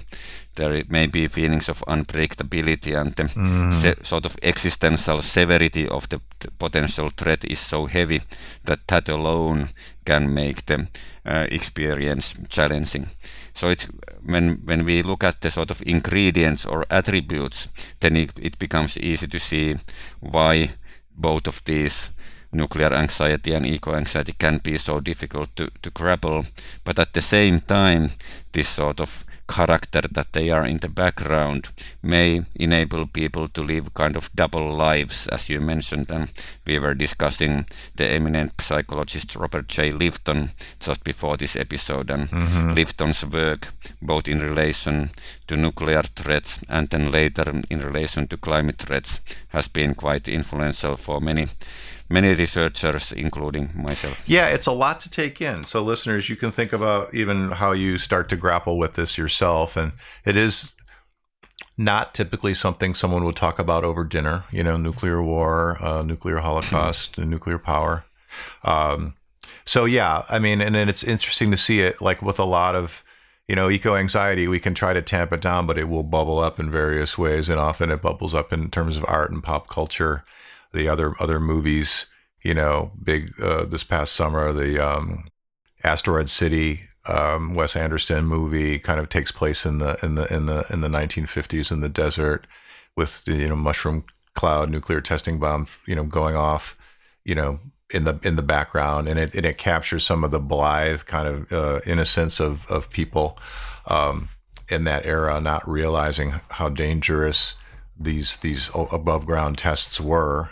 There 0.54 0.84
may 0.90 1.06
be 1.06 1.28
feelings 1.28 1.68
of 1.68 1.82
unpredictability 1.88 3.00
and 3.00 3.12
the 3.14 3.24
mm. 3.24 3.72
se- 3.72 4.02
sort 4.02 4.26
of 4.26 4.36
existential 4.42 5.22
severity 5.22 5.88
of 5.88 6.08
the 6.08 6.20
potential 6.58 7.10
threat 7.16 7.44
is 7.44 7.58
so 7.58 7.86
heavy 7.86 8.20
that 8.64 8.86
that 8.88 9.08
alone 9.08 9.68
can 10.04 10.34
make 10.34 10.66
the 10.66 10.86
uh, 11.24 11.46
experience 11.50 12.34
challenging. 12.48 13.06
So 13.54 13.68
it's 13.68 13.88
when 14.32 14.60
when 14.64 14.84
we 14.84 15.02
look 15.02 15.24
at 15.24 15.40
the 15.40 15.50
sort 15.50 15.70
of 15.70 15.82
ingredients 15.86 16.66
or 16.66 16.86
attributes, 16.90 17.68
then 18.00 18.16
it, 18.16 18.58
becomes 18.58 18.98
easy 18.98 19.26
to 19.26 19.38
see 19.38 19.76
why 20.20 20.70
both 21.16 21.46
of 21.46 21.62
these 21.64 22.10
nuclear 22.52 22.92
anxiety 22.94 23.54
and 23.54 23.66
eco 23.66 23.94
anxiety 23.94 24.32
can 24.32 24.58
be 24.58 24.78
so 24.78 25.00
difficult 25.00 25.54
to, 25.56 25.70
to 25.82 25.90
grapple. 25.90 26.44
But 26.84 26.98
at 26.98 27.12
the 27.12 27.20
same 27.20 27.60
time, 27.60 28.10
this 28.52 28.68
sort 28.68 29.00
of 29.00 29.24
character 29.50 30.02
that 30.12 30.32
they 30.32 30.50
are 30.50 30.64
in 30.64 30.78
the 30.78 30.88
background 30.88 31.72
may 32.02 32.42
enable 32.54 33.06
people 33.06 33.48
to 33.48 33.62
live 33.62 33.92
kind 33.94 34.16
of 34.16 34.30
double 34.34 34.68
lives, 34.72 35.26
as 35.28 35.48
you 35.48 35.60
mentioned. 35.60 36.10
And 36.10 36.30
we 36.66 36.78
were 36.78 36.94
discussing 36.94 37.66
the 37.96 38.06
eminent 38.06 38.60
psychologist 38.60 39.36
Robert 39.36 39.66
J. 39.68 39.90
Lifton 39.90 40.50
just 40.78 41.02
before 41.04 41.36
this 41.36 41.56
episode, 41.56 42.10
and 42.10 42.28
mm-hmm. 42.28 42.70
Lifton's 42.70 43.24
work, 43.26 43.72
both 44.00 44.28
in 44.28 44.40
relation 44.40 45.10
to 45.48 45.56
nuclear 45.56 46.02
threats 46.02 46.62
and 46.68 46.88
then 46.88 47.10
later 47.10 47.52
in 47.68 47.80
relation 47.80 48.26
to 48.28 48.36
climate 48.36 48.78
threats, 48.78 49.20
has 49.48 49.68
been 49.68 49.94
quite 49.94 50.28
influential 50.28 50.96
for 50.96 51.20
many 51.20 51.46
many 52.10 52.34
researchers, 52.34 53.12
including 53.12 53.70
myself. 53.74 54.24
Yeah, 54.26 54.46
it's 54.46 54.66
a 54.66 54.72
lot 54.72 55.00
to 55.02 55.10
take 55.10 55.40
in. 55.40 55.64
So, 55.64 55.82
listeners, 55.82 56.28
you 56.28 56.36
can 56.36 56.50
think 56.50 56.72
about 56.72 57.14
even 57.14 57.52
how 57.52 57.72
you 57.72 57.96
start 57.96 58.28
to 58.30 58.36
grapple 58.36 58.76
with 58.76 58.94
this 58.94 59.16
yourself. 59.16 59.76
And 59.76 59.92
it 60.24 60.36
is 60.36 60.72
not 61.78 62.12
typically 62.12 62.52
something 62.52 62.94
someone 62.94 63.24
would 63.24 63.36
talk 63.36 63.58
about 63.58 63.84
over 63.84 64.04
dinner, 64.04 64.44
you 64.50 64.64
know, 64.64 64.76
nuclear 64.76 65.22
war, 65.22 65.78
uh, 65.80 66.02
nuclear 66.02 66.38
holocaust, 66.38 67.16
nuclear 67.16 67.58
power. 67.58 68.04
Um, 68.64 69.14
so, 69.64 69.84
yeah, 69.84 70.24
I 70.28 70.38
mean, 70.38 70.60
and 70.60 70.74
then 70.74 70.88
it's 70.88 71.04
interesting 71.04 71.50
to 71.52 71.56
see 71.56 71.80
it 71.80 72.02
like 72.02 72.20
with 72.20 72.38
a 72.38 72.44
lot 72.44 72.74
of 72.74 73.04
you 73.48 73.56
know, 73.56 73.68
eco 73.68 73.96
anxiety, 73.96 74.46
we 74.46 74.60
can 74.60 74.74
try 74.74 74.92
to 74.92 75.02
tamp 75.02 75.32
it 75.32 75.40
down, 75.40 75.66
but 75.66 75.76
it 75.76 75.88
will 75.88 76.04
bubble 76.04 76.38
up 76.38 76.60
in 76.60 76.70
various 76.70 77.18
ways. 77.18 77.48
And 77.48 77.58
often 77.58 77.90
it 77.90 78.00
bubbles 78.00 78.32
up 78.32 78.52
in 78.52 78.70
terms 78.70 78.96
of 78.96 79.04
art 79.08 79.32
and 79.32 79.42
pop 79.42 79.66
culture 79.66 80.24
the 80.72 80.88
other 80.88 81.14
other 81.20 81.40
movies. 81.40 82.06
You 82.42 82.54
know, 82.54 82.92
big 83.02 83.32
uh, 83.40 83.66
this 83.66 83.84
past 83.84 84.14
summer, 84.14 84.50
the 84.52 84.78
um, 84.78 85.24
Asteroid 85.84 86.30
City 86.30 86.80
um, 87.06 87.54
Wes 87.54 87.76
Anderson 87.76 88.26
movie 88.26 88.78
kind 88.78 89.00
of 89.00 89.08
takes 89.08 89.32
place 89.32 89.64
in 89.64 89.78
the 89.78 89.98
in 90.04 90.14
the 90.14 90.32
in 90.32 90.46
the 90.46 90.66
in 90.70 90.80
the 90.80 90.88
1950s 90.88 91.72
in 91.72 91.80
the 91.80 91.88
desert 91.88 92.46
with 92.96 93.24
the 93.24 93.36
you 93.36 93.48
know 93.48 93.56
mushroom 93.56 94.04
cloud 94.34 94.70
nuclear 94.70 95.00
testing 95.00 95.38
bomb 95.38 95.66
you 95.86 95.94
know 95.94 96.04
going 96.04 96.36
off 96.36 96.76
you 97.24 97.34
know 97.34 97.58
in 97.92 98.04
the 98.04 98.20
in 98.22 98.36
the 98.36 98.42
background 98.42 99.08
and 99.08 99.18
it 99.18 99.34
and 99.34 99.46
it 99.46 99.58
captures 99.58 100.04
some 100.04 100.22
of 100.22 100.30
the 100.30 100.38
blithe 100.38 101.04
kind 101.06 101.26
of 101.26 101.52
uh, 101.52 101.80
innocence 101.86 102.38
of 102.38 102.66
of 102.70 102.90
people 102.90 103.38
um, 103.86 104.28
in 104.68 104.84
that 104.84 105.06
era 105.06 105.40
not 105.40 105.66
realizing 105.68 106.34
how 106.50 106.68
dangerous 106.68 107.56
these 107.98 108.36
these 108.38 108.70
above 108.74 109.26
ground 109.26 109.56
tests 109.56 110.00
were 110.00 110.50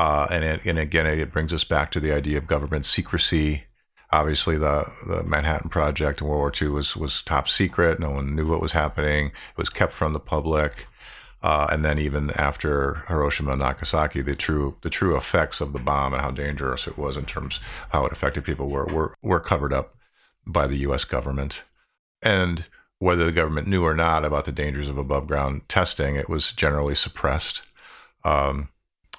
uh, 0.00 0.26
and 0.30 0.44
it, 0.44 0.64
and 0.64 0.78
again 0.78 1.06
it 1.06 1.32
brings 1.32 1.52
us 1.52 1.64
back 1.64 1.90
to 1.90 2.00
the 2.00 2.12
idea 2.12 2.38
of 2.38 2.46
government 2.46 2.84
secrecy 2.84 3.64
obviously 4.12 4.58
the, 4.58 4.90
the 5.06 5.22
Manhattan 5.22 5.70
Project 5.70 6.20
in 6.20 6.26
World 6.26 6.40
War 6.40 6.52
II 6.60 6.68
was 6.68 6.96
was 6.96 7.22
top 7.22 7.48
secret. 7.48 8.00
No 8.00 8.10
one 8.10 8.34
knew 8.34 8.48
what 8.48 8.60
was 8.60 8.72
happening. 8.72 9.26
It 9.26 9.58
was 9.58 9.70
kept 9.70 9.92
from 9.92 10.12
the 10.12 10.20
public. 10.20 10.86
Uh, 11.42 11.68
and 11.72 11.84
then 11.84 11.98
even 11.98 12.30
after 12.32 13.04
Hiroshima 13.08 13.52
and 13.52 13.60
Nagasaki, 13.60 14.20
the 14.20 14.36
true 14.36 14.76
the 14.82 14.90
true 14.90 15.16
effects 15.16 15.60
of 15.60 15.72
the 15.72 15.78
bomb 15.78 16.12
and 16.12 16.22
how 16.22 16.30
dangerous 16.30 16.86
it 16.86 16.98
was 16.98 17.16
in 17.16 17.24
terms 17.24 17.58
of 17.58 17.90
how 17.90 18.06
it 18.06 18.12
affected 18.12 18.44
people 18.44 18.68
were 18.68 18.86
were, 18.86 19.14
were 19.22 19.40
covered 19.40 19.72
up 19.72 19.94
by 20.46 20.66
the 20.66 20.78
U.S. 20.78 21.04
government. 21.04 21.62
And 22.22 22.66
whether 22.98 23.24
the 23.24 23.32
government 23.32 23.68
knew 23.68 23.84
or 23.84 23.94
not 23.94 24.26
about 24.26 24.44
the 24.44 24.52
dangers 24.52 24.90
of 24.90 24.98
above 24.98 25.26
ground 25.26 25.62
testing, 25.68 26.16
it 26.16 26.28
was 26.28 26.52
generally 26.52 26.94
suppressed. 26.94 27.62
Um, 28.24 28.68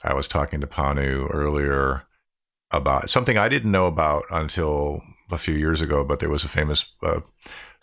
I 0.03 0.13
was 0.13 0.27
talking 0.27 0.62
to 0.62 0.67
Panu 0.67 1.27
earlier 1.34 2.03
about 2.72 3.10
something 3.10 3.38
I 3.38 3.50
didn't 3.50 3.72
know 3.72 3.88
about 3.88 4.24
until 4.31 5.01
a 5.31 5.38
few 5.38 5.53
years 5.53 5.81
ago, 5.81 6.03
but 6.03 6.20
there 6.20 6.29
was 6.29 6.43
a 6.43 6.50
famous 6.50 6.86
uh, 7.03 7.22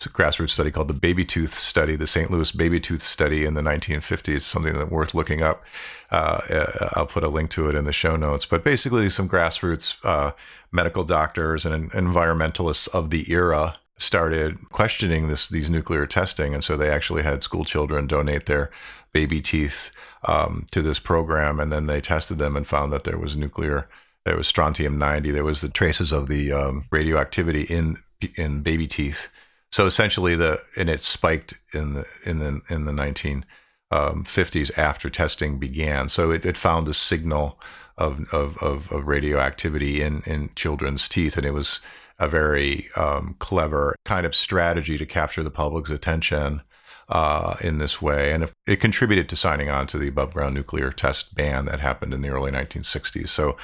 grassroots 0.01 0.51
study 0.51 0.71
called 0.71 0.89
the 0.89 0.95
Baby 0.95 1.25
Tooth 1.25 1.53
Study, 1.53 1.97
the 1.97 2.07
St. 2.07 2.31
Louis 2.31 2.53
Baby 2.53 2.81
Tooth 2.81 3.03
Study 3.03 3.45
in 3.45 3.55
the 3.55 3.63
1950s, 3.63 4.43
something 4.43 4.75
that 4.75 4.91
worth 4.91 5.15
looking 5.15 5.43
up. 5.43 5.65
Uh, 6.11 6.41
uh, 6.51 6.89
I'll 6.95 7.07
put 7.07 7.25
a 7.25 7.29
link 7.29 7.51
to 7.51 7.69
it 7.69 7.75
in 7.75 7.85
the 7.85 7.93
show 7.93 8.17
notes. 8.17 8.47
But 8.47 8.65
basically, 8.65 9.09
some 9.11 9.29
grassroots 9.29 9.97
uh, 10.05 10.33
medical 10.73 11.05
doctors 11.05 11.67
and 11.67 11.91
environmentalists 11.93 12.89
of 12.89 13.11
the 13.11 13.31
era 13.31 13.77
started 13.99 14.57
questioning 14.71 15.29
this 15.29 15.49
these 15.49 15.69
nuclear 15.69 16.07
testing, 16.07 16.55
and 16.55 16.63
so 16.63 16.77
they 16.77 16.91
actually 16.91 17.23
had 17.23 17.43
school 17.43 17.65
children 17.65 18.07
donate 18.07 18.47
their 18.47 18.71
baby 19.13 19.41
teeth 19.41 19.91
um, 20.25 20.67
to 20.71 20.83
this 20.83 20.99
program, 20.99 21.61
and 21.61 21.73
then 21.73 21.87
they 21.87 22.01
tested 22.01 22.39
them 22.39 22.57
and 22.57 22.67
found 22.67 22.93
that 22.93 23.05
there 23.05 23.19
was 23.19 23.37
nuclear 23.37 23.89
there 24.29 24.37
was 24.37 24.47
strontium 24.47 24.99
90. 24.99 25.31
There 25.31 25.45
was 25.45 25.63
the 25.63 25.71
traces 25.71 26.13
of 26.13 26.29
the 26.29 26.53
um, 26.53 26.85
radioactivity 26.91 27.63
in 27.63 27.97
in 28.37 28.61
baby 28.61 28.87
teeth. 28.87 29.29
So 29.73 29.87
essentially, 29.87 30.35
the 30.35 30.61
and 30.77 30.91
it 30.91 31.03
spiked 31.03 31.55
in 31.73 31.95
the 31.95 32.07
in 32.27 32.39
the 32.39 32.61
in 32.69 32.85
the 32.85 32.93
1950s 32.93 34.79
um, 34.79 34.85
after 34.85 35.09
testing 35.09 35.59
began. 35.59 36.11
So 36.11 36.31
it, 36.31 36.45
it 36.45 36.59
found 36.59 36.87
the 36.87 36.95
signal 36.95 37.59
of, 37.97 38.33
of, 38.33 38.59
of, 38.59 38.93
of 38.93 39.07
radioactivity 39.07 40.03
in, 40.03 40.23
in 40.27 40.51
children's 40.55 41.09
teeth, 41.09 41.37
and 41.37 41.47
it 41.47 41.53
was 41.53 41.81
a 42.19 42.29
very 42.29 42.87
um, 42.97 43.35
clever 43.39 43.97
kind 44.05 44.27
of 44.27 44.35
strategy 44.35 44.99
to 44.99 45.07
capture 45.07 45.43
the 45.43 45.51
public's 45.51 45.91
attention 45.91 46.61
uh, 47.09 47.57
in 47.63 47.79
this 47.79 48.03
way. 48.03 48.33
And 48.33 48.51
it 48.67 48.81
contributed 48.81 49.29
to 49.31 49.37
signing 49.37 49.69
on 49.69 49.87
to 49.89 49.99
the 49.99 50.09
above 50.09 50.35
ground 50.35 50.55
nuclear 50.55 50.91
test 50.91 51.35
ban 51.35 51.67
that 51.67 51.81
happened 51.81 52.13
in 52.13 52.23
the 52.23 52.29
early 52.29 52.51
1960s. 52.51 53.29
So 53.29 53.57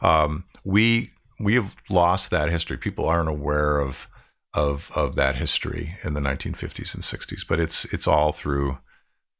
um, 0.00 0.44
we 0.64 1.10
we 1.40 1.54
have 1.54 1.74
lost 1.90 2.30
that 2.30 2.50
history. 2.50 2.76
People 2.76 3.06
aren't 3.06 3.28
aware 3.28 3.80
of 3.80 4.08
of 4.54 4.90
of 4.94 5.16
that 5.16 5.36
history 5.36 5.96
in 6.04 6.14
the 6.14 6.20
1950s 6.20 6.94
and 6.94 7.02
60s, 7.02 7.46
but 7.48 7.58
it's 7.58 7.84
it's 7.86 8.06
all 8.06 8.32
through 8.32 8.78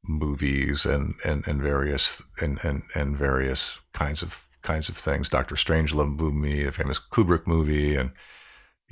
movies 0.05 0.85
and 0.85 1.15
and, 1.25 1.47
and 1.47 1.63
various 1.63 2.23
and, 2.41 2.59
and 2.63 2.83
and 2.95 3.17
various 3.17 3.79
kinds 3.93 4.23
of 4.23 4.49
kinds 4.63 4.89
of 4.89 4.97
things. 4.97 5.29
Doctor 5.29 5.55
Strangelove 5.55 6.17
movie, 6.17 6.65
the 6.65 6.73
famous 6.73 6.99
Kubrick 6.99 7.47
movie, 7.47 7.95
and 7.95 8.13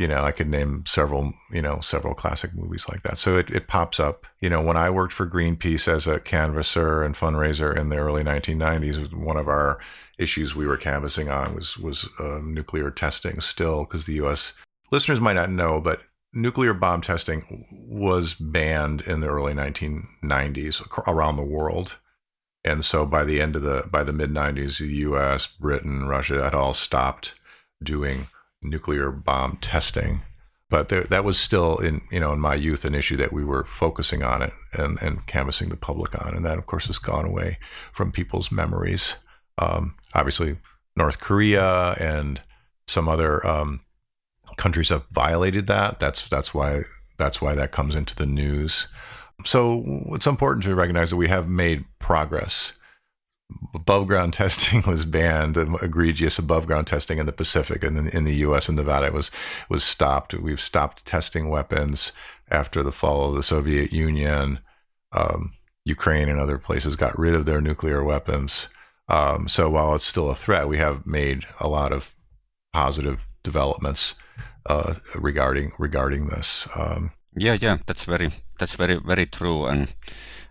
you 0.01 0.09
know, 0.09 0.25
I 0.25 0.31
could 0.31 0.49
name 0.49 0.85
several, 0.87 1.35
you 1.53 1.61
know, 1.61 1.81
several 1.81 2.15
classic 2.15 2.55
movies 2.55 2.89
like 2.89 3.03
that. 3.03 3.19
So 3.19 3.37
it, 3.37 3.51
it 3.51 3.69
pops 3.69 4.01
up. 4.01 4.27
You 4.41 4.49
know, 4.49 4.63
when 4.63 4.79
I 4.79 4.89
worked 4.89 5.13
for 5.13 5.27
Greenpeace 5.27 5.87
as 5.87 6.07
a 6.07 6.19
canvasser 6.19 7.03
and 7.05 7.15
fundraiser 7.15 7.77
in 7.77 7.91
the 7.91 7.99
early 7.99 8.25
1990s, 8.25 9.13
one 9.13 9.37
of 9.37 9.47
our 9.47 9.79
issues 10.19 10.55
we 10.55 10.67
were 10.67 10.79
canvassing 10.79 11.29
on 11.29 11.55
was 11.55 11.77
was 11.77 12.09
uh, 12.19 12.41
nuclear 12.43 12.91
testing. 12.91 13.43
Still, 13.43 13.85
because 13.85 14.07
the 14.07 14.15
U.S. 14.15 14.55
listeners 14.91 15.21
might 15.21 15.35
not 15.35 15.51
know, 15.51 15.83
but 15.83 16.01
nuclear 16.33 16.73
bomb 16.73 17.03
testing 17.03 17.67
was 17.71 18.33
banned 18.33 19.03
in 19.03 19.21
the 19.21 19.29
early 19.29 19.53
1990s 19.53 20.81
around 21.07 21.37
the 21.37 21.43
world. 21.43 21.99
And 22.65 22.87
so 22.87 23.05
by 23.05 23.25
the 23.25 23.39
end 23.39 23.55
of 23.55 23.61
the 23.61 23.87
by 23.91 24.03
the 24.03 24.15
mid 24.15 24.31
90s, 24.31 24.79
the 24.79 24.87
U.S., 24.87 25.47
Britain, 25.47 26.07
Russia 26.07 26.43
had 26.43 26.55
all 26.55 26.73
stopped 26.73 27.35
doing 27.83 28.29
nuclear 28.63 29.11
bomb 29.11 29.57
testing. 29.59 30.21
But 30.69 30.89
there, 30.89 31.03
that 31.05 31.25
was 31.25 31.39
still 31.39 31.79
in 31.79 32.03
you 32.13 32.21
know 32.21 32.33
in 32.33 32.41
my 32.41 32.55
youth 32.55 32.85
an 32.85 32.95
issue 32.95 33.17
that 33.17 33.33
we 33.33 33.45
were 33.45 33.65
focusing 33.65 34.23
on 34.23 34.43
it 34.43 34.53
and, 34.73 35.01
and 35.03 35.27
canvassing 35.27 35.69
the 35.69 35.77
public 35.77 36.15
on, 36.25 36.35
and 36.35 36.45
that 36.45 36.59
of 36.59 36.67
course 36.67 36.87
has 36.87 36.99
gone 36.99 37.27
away 37.27 37.59
from 37.93 38.13
people's 38.13 38.53
memories. 38.53 39.17
Um, 39.59 39.97
obviously, 40.15 40.59
North 40.97 41.21
Korea 41.21 41.93
and 41.99 42.41
some 42.87 43.09
other 43.09 43.45
um, 43.47 43.81
countries 44.57 44.91
have 44.91 45.07
violated 45.11 45.67
that. 45.67 45.99
That's 45.99 46.29
that's 46.29 46.55
why 46.55 46.83
that's 47.19 47.43
why 47.43 47.55
that 47.55 47.73
comes 47.73 47.95
into 47.97 48.15
the 48.15 48.27
news. 48.27 48.87
So 49.45 49.83
it's 50.13 50.27
important 50.27 50.65
to 50.65 50.75
recognize 50.75 51.11
that 51.11 51.17
we 51.17 51.29
have 51.29 51.49
made 51.49 51.85
progress 51.99 52.73
above 53.75 54.07
ground 54.07 54.33
testing 54.35 54.83
was 54.83 55.05
banned, 55.05 55.57
egregious 55.57 56.39
above 56.39 56.67
ground 56.67 56.87
testing 56.87 57.19
in 57.19 57.27
the 57.27 57.33
Pacific 57.33 57.83
and 57.85 57.99
in, 57.99 58.09
in, 58.09 58.25
the 58.25 58.37
U.S. 58.37 58.69
and 58.69 58.77
Nevada 58.77 59.13
was 59.13 59.31
was 59.69 59.85
stopped. 59.85 60.35
We've 60.35 60.61
stopped 60.61 61.07
testing 61.07 61.49
weapons 61.49 62.13
after 62.51 62.83
the 62.83 62.93
fall 62.93 63.29
of 63.29 63.35
the 63.35 63.43
Soviet 63.43 63.93
Union. 63.93 64.61
Um, 65.13 65.53
Ukraine 65.85 66.29
and 66.29 66.39
other 66.39 66.59
places 66.59 66.97
got 66.97 67.19
rid 67.19 67.35
of 67.35 67.47
their 67.47 67.61
nuclear 67.61 68.05
weapons. 68.05 68.69
Um, 69.09 69.49
so 69.49 69.71
while 69.71 69.95
it's 69.95 70.07
still 70.07 70.31
a 70.31 70.37
threat, 70.37 70.69
we 70.69 70.79
have 70.79 71.07
made 71.07 71.45
a 71.59 71.69
lot 71.69 71.93
of 71.93 72.15
positive 72.73 73.27
developments 73.43 74.15
uh, 74.67 74.95
regarding 75.15 75.73
regarding 75.79 76.29
this. 76.29 76.69
Um, 76.75 77.13
yeah, 77.35 77.57
yeah, 77.61 77.79
that's 77.87 78.05
very 78.05 78.29
that's 78.59 78.77
very 78.77 78.97
very 78.97 79.27
true 79.27 79.67
and 79.67 79.95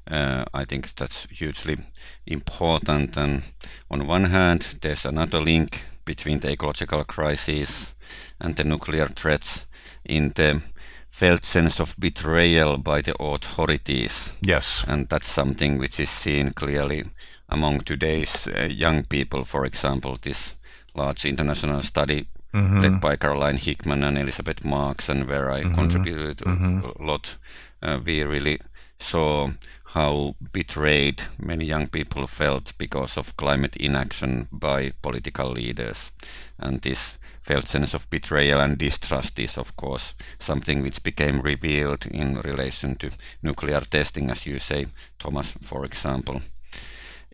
I 0.09 0.65
think 0.65 0.95
that's 0.95 1.27
hugely 1.31 1.77
important. 2.25 3.17
And 3.17 3.43
on 3.91 4.07
one 4.07 4.25
hand, 4.25 4.77
there's 4.81 5.05
another 5.05 5.39
link 5.39 5.85
between 6.05 6.39
the 6.39 6.51
ecological 6.51 7.03
crisis 7.03 7.93
and 8.39 8.55
the 8.55 8.63
nuclear 8.63 9.05
threats 9.05 9.65
in 10.03 10.31
the 10.35 10.61
felt 11.07 11.43
sense 11.43 11.79
of 11.79 11.95
betrayal 11.99 12.77
by 12.77 13.01
the 13.01 13.15
authorities. 13.21 14.33
Yes. 14.41 14.85
And 14.87 15.09
that's 15.09 15.27
something 15.27 15.77
which 15.77 15.99
is 15.99 16.09
seen 16.09 16.51
clearly 16.51 17.03
among 17.49 17.81
today's 17.81 18.47
uh, 18.47 18.67
young 18.69 19.03
people. 19.03 19.43
For 19.43 19.65
example, 19.65 20.17
this 20.21 20.55
large 20.95 21.25
international 21.25 21.81
study 21.81 22.27
mm-hmm. 22.53 22.81
led 22.81 23.01
by 23.01 23.15
Caroline 23.15 23.57
Hickman 23.57 24.03
and 24.03 24.17
Elizabeth 24.17 24.63
Marks, 24.63 25.09
and 25.09 25.27
where 25.27 25.51
I 25.51 25.61
mm-hmm. 25.61 25.75
contributed 25.75 26.37
mm-hmm. 26.37 27.03
a 27.03 27.05
lot, 27.05 27.37
uh, 27.81 27.99
we 28.03 28.23
really 28.23 28.59
saw 28.99 29.49
how 29.93 30.35
betrayed 30.53 31.23
many 31.39 31.65
young 31.65 31.87
people 31.87 32.27
felt 32.27 32.73
because 32.77 33.17
of 33.17 33.35
climate 33.37 33.75
inaction 33.75 34.47
by 34.51 34.91
political 35.01 35.49
leaders. 35.49 36.11
And 36.59 36.81
this 36.81 37.17
felt 37.41 37.65
sense 37.65 37.95
of 37.95 38.09
betrayal 38.11 38.59
and 38.61 38.77
distrust 38.77 39.39
is, 39.39 39.57
of 39.57 39.75
course, 39.75 40.13
something 40.37 40.83
which 40.83 41.01
became 41.01 41.41
revealed 41.41 42.05
in 42.05 42.39
relation 42.41 42.95
to 42.95 43.09
nuclear 43.41 43.81
testing, 43.81 44.29
as 44.29 44.45
you 44.45 44.59
say, 44.59 44.85
Thomas, 45.17 45.57
for 45.61 45.85
example. 45.85 46.41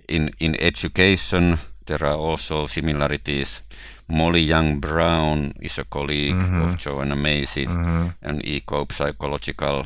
In, 0.08 0.30
in 0.40 0.56
education, 0.62 1.58
there 1.88 2.06
are 2.06 2.16
also 2.16 2.68
similarities. 2.68 3.64
Molly 4.08 4.42
Young 4.42 4.80
Brown 4.80 5.52
is 5.60 5.78
a 5.78 5.84
colleague 5.84 6.36
mm-hmm. 6.36 6.62
of 6.62 6.78
Joanna 6.78 7.18
Macy, 7.18 7.66
mm-hmm. 7.66 8.08
an 8.22 8.42
eco 8.46 8.86
psychological 8.90 9.86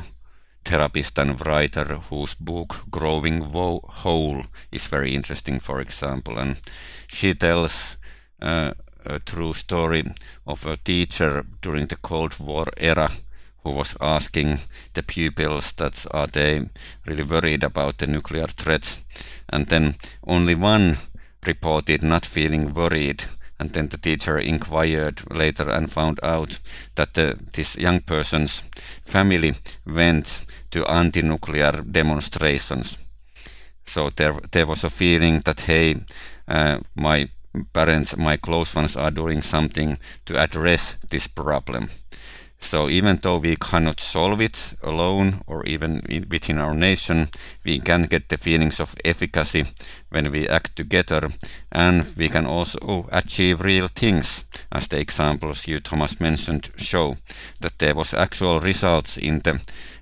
therapist 0.70 1.18
and 1.18 1.44
writer 1.46 1.84
whose 2.10 2.34
book 2.34 2.84
Growing 2.90 3.40
Whole 3.40 4.42
is 4.70 4.86
very 4.86 5.14
interesting, 5.14 5.58
for 5.58 5.80
example. 5.80 6.38
And 6.38 6.60
she 7.08 7.34
tells 7.34 7.96
uh, 8.40 8.74
a 9.04 9.18
true 9.18 9.52
story 9.52 10.04
of 10.46 10.66
a 10.66 10.76
teacher 10.76 11.44
during 11.60 11.88
the 11.88 11.96
Cold 11.96 12.38
War 12.38 12.66
era 12.76 13.08
who 13.64 13.72
was 13.72 13.96
asking 14.00 14.60
the 14.92 15.02
pupils 15.02 15.72
that 15.72 16.06
are 16.12 16.28
they 16.28 16.70
really 17.04 17.24
worried 17.24 17.64
about 17.64 17.98
the 17.98 18.06
nuclear 18.06 18.46
threat 18.46 19.00
and 19.48 19.66
then 19.66 19.94
only 20.26 20.54
one 20.54 20.96
reported 21.46 22.02
not 22.02 22.24
feeling 22.24 22.72
worried 22.72 23.24
and 23.58 23.70
then 23.70 23.88
the 23.88 23.98
teacher 23.98 24.38
inquired 24.38 25.22
later 25.30 25.68
and 25.68 25.92
found 25.92 26.18
out 26.22 26.58
that 26.94 27.12
the, 27.14 27.38
this 27.54 27.76
young 27.76 28.00
person's 28.00 28.62
family 29.02 29.52
went 29.84 30.40
to 30.70 30.86
anti-nuclear 30.86 31.72
demonstrations. 31.90 32.98
So 33.84 34.10
there 34.10 34.34
there 34.52 34.66
was 34.66 34.84
a 34.84 34.90
feeling 34.90 35.40
that 35.44 35.60
hey 35.60 35.94
uh, 36.48 36.78
my 36.94 37.28
parents 37.72 38.16
my 38.16 38.36
close 38.36 38.74
ones 38.74 38.96
are 38.96 39.10
doing 39.10 39.42
something 39.42 39.98
to 40.24 40.38
address 40.38 40.96
this 41.10 41.26
problem. 41.26 41.88
So 42.60 42.88
even 42.88 43.16
though 43.16 43.38
we 43.38 43.56
cannot 43.56 44.00
solve 44.00 44.40
it 44.42 44.74
alone 44.82 45.40
or 45.46 45.64
even 45.64 46.00
in, 46.08 46.26
within 46.30 46.58
our 46.58 46.74
nation, 46.74 47.28
we 47.64 47.78
can 47.80 48.02
get 48.02 48.28
the 48.28 48.36
feelings 48.36 48.80
of 48.80 48.94
efficacy 49.04 49.64
when 50.10 50.30
we 50.30 50.46
act 50.46 50.76
together. 50.76 51.30
And 51.72 52.04
we 52.16 52.28
can 52.28 52.46
also 52.46 53.08
achieve 53.10 53.62
real 53.62 53.88
things 53.88 54.44
as 54.70 54.88
the 54.88 55.00
examples 55.00 55.66
you 55.66 55.80
Thomas 55.80 56.20
mentioned 56.20 56.70
show 56.76 57.16
that 57.60 57.78
there 57.78 57.94
was 57.94 58.14
actual 58.14 58.60
results 58.60 59.16
in 59.16 59.40
the 59.40 59.60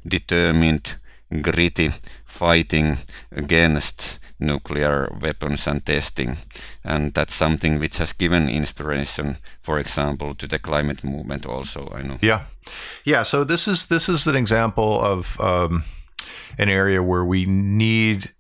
determined 0.09 0.97
gritty 1.43 1.91
fighting 2.25 2.99
against 3.33 4.19
nuclear 4.41 5.09
weapons 5.21 5.67
and 5.67 5.85
testing. 5.85 6.37
And 6.85 7.13
that's 7.13 7.35
something 7.35 7.79
which 7.79 7.99
has 7.99 8.13
given 8.13 8.49
inspiration, 8.49 9.37
for 9.61 9.79
example, 9.79 10.35
to 10.35 10.47
the 10.47 10.59
climate 10.59 11.05
movement 11.05 11.47
also, 11.47 11.89
I 11.93 12.03
know. 12.03 12.19
Yeah. 12.23 12.43
Yeah. 13.05 13.25
So 13.25 13.45
this 13.45 13.69
is 13.69 13.89
this 13.89 14.09
is 14.09 14.27
an 14.27 14.37
example 14.37 15.01
of 15.01 15.41
um, 15.41 15.85
an 16.59 16.69
area 16.69 17.03
where 17.03 17.25
we 17.25 17.47
need 17.47 18.33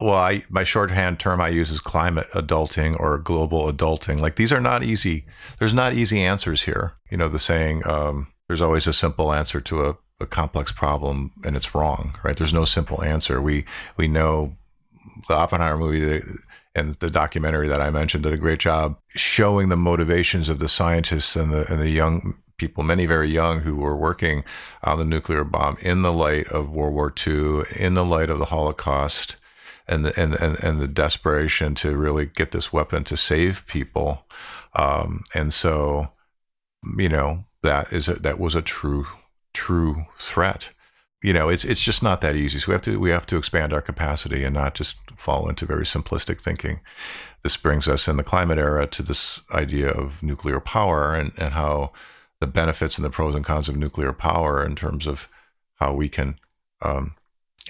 well, 0.00 0.14
I, 0.14 0.42
my 0.48 0.62
shorthand 0.62 1.18
term 1.18 1.40
I 1.40 1.48
use 1.48 1.70
is 1.70 1.80
climate 1.80 2.28
adulting 2.32 2.98
or 3.00 3.18
global 3.18 3.70
adulting. 3.70 4.20
Like 4.20 4.36
these 4.36 4.52
are 4.52 4.60
not 4.60 4.84
easy. 4.84 5.24
There's 5.58 5.74
not 5.74 5.94
easy 5.94 6.22
answers 6.22 6.62
here. 6.62 6.92
You 7.10 7.16
know, 7.16 7.28
the 7.28 7.40
saying, 7.40 7.84
um, 7.84 8.28
there's 8.46 8.60
always 8.60 8.86
a 8.86 8.92
simple 8.92 9.32
answer 9.32 9.60
to 9.60 9.86
a, 9.86 9.96
a 10.20 10.26
complex 10.26 10.72
problem 10.72 11.32
and 11.44 11.56
it's 11.56 11.74
wrong, 11.74 12.16
right? 12.24 12.36
There's 12.36 12.52
no 12.52 12.64
simple 12.64 13.02
answer. 13.02 13.40
We, 13.40 13.64
we 13.96 14.08
know 14.08 14.56
the 15.28 15.34
Oppenheimer 15.34 15.78
movie 15.78 16.22
and 16.74 16.94
the 16.94 17.10
documentary 17.10 17.68
that 17.68 17.80
I 17.80 17.90
mentioned 17.90 18.24
did 18.24 18.32
a 18.32 18.38
great 18.38 18.60
job 18.60 18.98
showing 19.08 19.68
the 19.68 19.76
motivations 19.76 20.48
of 20.48 20.58
the 20.58 20.68
scientists 20.68 21.36
and 21.36 21.52
the 21.52 21.70
and 21.70 21.80
the 21.80 21.90
young 21.90 22.34
people, 22.56 22.82
many 22.82 23.06
very 23.06 23.28
young, 23.28 23.60
who 23.60 23.76
were 23.76 23.96
working 23.96 24.44
on 24.82 24.98
the 24.98 25.04
nuclear 25.04 25.44
bomb 25.44 25.76
in 25.80 26.02
the 26.02 26.12
light 26.12 26.48
of 26.48 26.70
World 26.70 26.94
War 26.94 27.12
II, 27.26 27.62
in 27.76 27.94
the 27.94 28.04
light 28.04 28.30
of 28.30 28.38
the 28.38 28.46
Holocaust, 28.46 29.36
and 29.86 30.04
the, 30.04 30.20
and, 30.20 30.34
and 30.34 30.62
and 30.62 30.80
the 30.80 30.88
desperation 30.88 31.74
to 31.76 31.96
really 31.96 32.26
get 32.26 32.52
this 32.52 32.72
weapon 32.72 33.04
to 33.04 33.16
save 33.16 33.66
people. 33.66 34.24
Um, 34.74 35.24
and 35.34 35.52
so, 35.52 36.12
you 36.96 37.08
know, 37.08 37.44
that 37.62 37.92
is 37.92 38.08
a, 38.08 38.14
that 38.14 38.38
was 38.38 38.54
a 38.54 38.62
true 38.62 39.06
true 39.52 40.06
threat 40.18 40.70
you 41.22 41.32
know, 41.32 41.48
it's 41.48 41.64
it's 41.64 41.80
just 41.80 42.02
not 42.02 42.20
that 42.20 42.36
easy. 42.36 42.60
So 42.60 42.68
we 42.68 42.74
have 42.74 42.82
to 42.82 43.00
we 43.00 43.10
have 43.10 43.26
to 43.26 43.36
expand 43.36 43.72
our 43.72 43.82
capacity 43.82 44.44
and 44.44 44.54
not 44.54 44.74
just 44.74 44.96
fall 45.16 45.48
into 45.48 45.66
very 45.66 45.84
simplistic 45.84 46.40
thinking. 46.40 46.80
This 47.42 47.56
brings 47.56 47.88
us 47.88 48.06
in 48.06 48.16
the 48.16 48.24
climate 48.24 48.58
era 48.58 48.86
to 48.86 49.02
this 49.02 49.40
idea 49.52 49.90
of 49.90 50.22
nuclear 50.22 50.60
power 50.60 51.14
and, 51.14 51.32
and 51.36 51.54
how 51.54 51.92
the 52.40 52.46
benefits 52.46 52.98
and 52.98 53.04
the 53.04 53.10
pros 53.10 53.34
and 53.34 53.44
cons 53.44 53.68
of 53.68 53.76
nuclear 53.76 54.12
power 54.12 54.64
in 54.64 54.76
terms 54.76 55.06
of 55.06 55.28
how 55.76 55.92
we 55.92 56.08
can 56.08 56.36
um, 56.82 57.14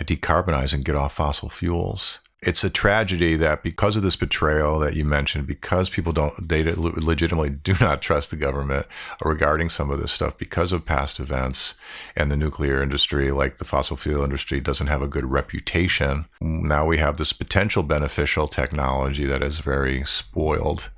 decarbonize 0.00 0.74
and 0.74 0.84
get 0.84 0.94
off 0.94 1.14
fossil 1.14 1.48
fuels 1.48 2.18
it's 2.40 2.62
a 2.62 2.70
tragedy 2.70 3.34
that 3.34 3.64
because 3.64 3.96
of 3.96 4.02
this 4.02 4.14
betrayal 4.14 4.78
that 4.78 4.94
you 4.94 5.04
mentioned, 5.04 5.46
because 5.46 5.90
people 5.90 6.12
don't, 6.12 6.48
they 6.48 6.62
legitimately 6.62 7.50
do 7.50 7.74
not 7.80 8.00
trust 8.00 8.30
the 8.30 8.36
government 8.36 8.86
regarding 9.24 9.68
some 9.68 9.90
of 9.90 10.00
this 10.00 10.12
stuff 10.12 10.38
because 10.38 10.70
of 10.70 10.86
past 10.86 11.18
events 11.18 11.74
and 12.14 12.30
the 12.30 12.36
nuclear 12.36 12.80
industry, 12.80 13.32
like 13.32 13.56
the 13.56 13.64
fossil 13.64 13.96
fuel 13.96 14.22
industry, 14.22 14.60
doesn't 14.60 14.86
have 14.86 15.02
a 15.02 15.08
good 15.08 15.24
reputation. 15.24 16.26
Now 16.40 16.86
we 16.86 16.98
have 16.98 17.16
this 17.16 17.32
potential 17.32 17.82
beneficial 17.82 18.46
technology 18.46 19.24
that 19.24 19.42
is 19.42 19.58
very 19.58 20.04
spoiled 20.04 20.90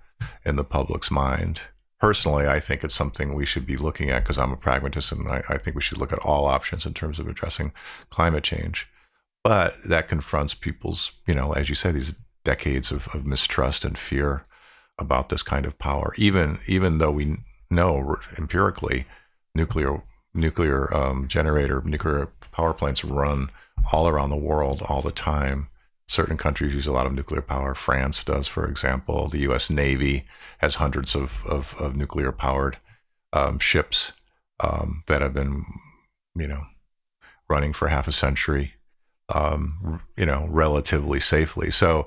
in 0.44 0.57
the 0.57 0.64
public's 0.64 1.11
mind. 1.11 1.62
Personally, 1.98 2.46
I 2.46 2.61
think 2.61 2.85
it's 2.85 2.94
something 2.94 3.35
we 3.35 3.46
should 3.46 3.66
be 3.66 3.76
looking 3.76 4.11
at 4.11 4.24
because 4.24 4.38
I'm 4.38 4.53
a 4.53 4.57
pragmatist 4.57 5.12
and 5.12 5.29
I, 5.29 5.42
I 5.48 5.59
think 5.59 5.74
we 5.74 5.83
should 5.83 5.98
look 5.98 6.12
at 6.12 6.18
all 6.18 6.46
options 6.46 6.85
in 6.85 6.92
terms 6.92 7.18
of 7.18 7.29
addressing 7.29 7.72
climate 8.11 8.44
change 8.44 8.88
but 9.42 9.83
that 9.85 10.09
confronts 10.09 10.55
people's, 10.55 11.12
you 11.26 11.35
know, 11.35 11.53
as 11.53 11.68
you 11.68 11.74
said, 11.74 11.94
these 11.94 12.14
decades 12.44 12.90
of, 12.90 13.09
of 13.14 13.26
mistrust 13.26 13.85
and 13.85 13.98
fear 13.98 14.44
about 14.98 15.29
this 15.29 15.42
kind 15.42 15.64
of 15.64 15.79
power. 15.79 16.12
Even 16.16 16.59
even 16.66 16.98
though 16.98 17.11
we 17.11 17.37
know 17.70 18.16
empirically, 18.37 19.07
nuclear 19.55 20.03
nuclear 20.35 20.92
um, 20.94 21.26
generator 21.26 21.83
nuclear 21.85 22.29
power 22.53 22.74
plants 22.74 23.05
run 23.05 23.50
all 23.92 24.09
around 24.09 24.31
the 24.31 24.37
world 24.37 24.83
all 24.83 25.03
the 25.03 25.12
time. 25.12 25.68
Certain 26.07 26.37
countries 26.37 26.74
use 26.74 26.88
a 26.88 26.92
lot 26.92 27.07
of 27.07 27.12
nuclear 27.12 27.40
power. 27.40 27.74
France 27.74 28.24
does, 28.24 28.48
for 28.48 28.66
example. 28.66 29.29
The 29.29 29.38
U.S. 29.40 29.70
Navy 29.70 30.26
has 30.59 30.74
hundreds 30.76 31.14
of 31.14 31.46
of, 31.46 31.74
of 31.79 31.96
nuclear 31.96 32.33
powered 32.33 32.79
um, 33.33 33.59
ships 33.59 34.12
um, 34.59 35.05
that 35.07 35.22
have 35.22 35.33
been, 35.33 35.64
you 36.35 36.48
know, 36.48 36.64
running 37.48 37.72
for 37.72 37.88
half 37.88 38.09
a 38.09 38.12
century 38.12 38.74
um, 39.34 40.00
you 40.16 40.26
know, 40.26 40.46
relatively 40.50 41.20
safely. 41.20 41.70
So 41.70 42.06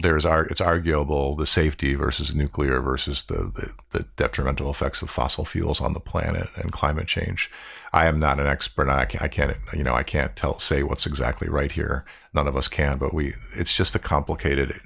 there's 0.00 0.24
it's 0.24 0.60
arguable 0.60 1.34
the 1.34 1.46
safety 1.46 1.94
versus 1.94 2.34
nuclear 2.34 2.80
versus 2.80 3.24
the, 3.24 3.50
the, 3.54 3.72
the 3.90 4.06
detrimental 4.16 4.70
effects 4.70 5.02
of 5.02 5.10
fossil 5.10 5.44
fuels 5.44 5.80
on 5.80 5.92
the 5.92 6.00
planet 6.00 6.48
and 6.56 6.72
climate 6.72 7.08
change. 7.08 7.50
I 7.92 8.06
am 8.06 8.20
not 8.20 8.38
an 8.38 8.46
expert. 8.46 8.88
I 8.88 9.04
can't, 9.06 9.22
I 9.22 9.28
can't 9.28 9.56
you 9.72 9.82
know 9.82 9.94
I 9.94 10.02
can't 10.02 10.36
tell 10.36 10.58
say 10.58 10.82
what's 10.82 11.06
exactly 11.06 11.48
right 11.48 11.72
here. 11.72 12.04
None 12.32 12.46
of 12.46 12.56
us 12.56 12.68
can, 12.68 12.98
but 12.98 13.12
we 13.12 13.34
it's 13.54 13.74
just 13.74 13.94
a 13.94 14.00
complicated 14.00 14.80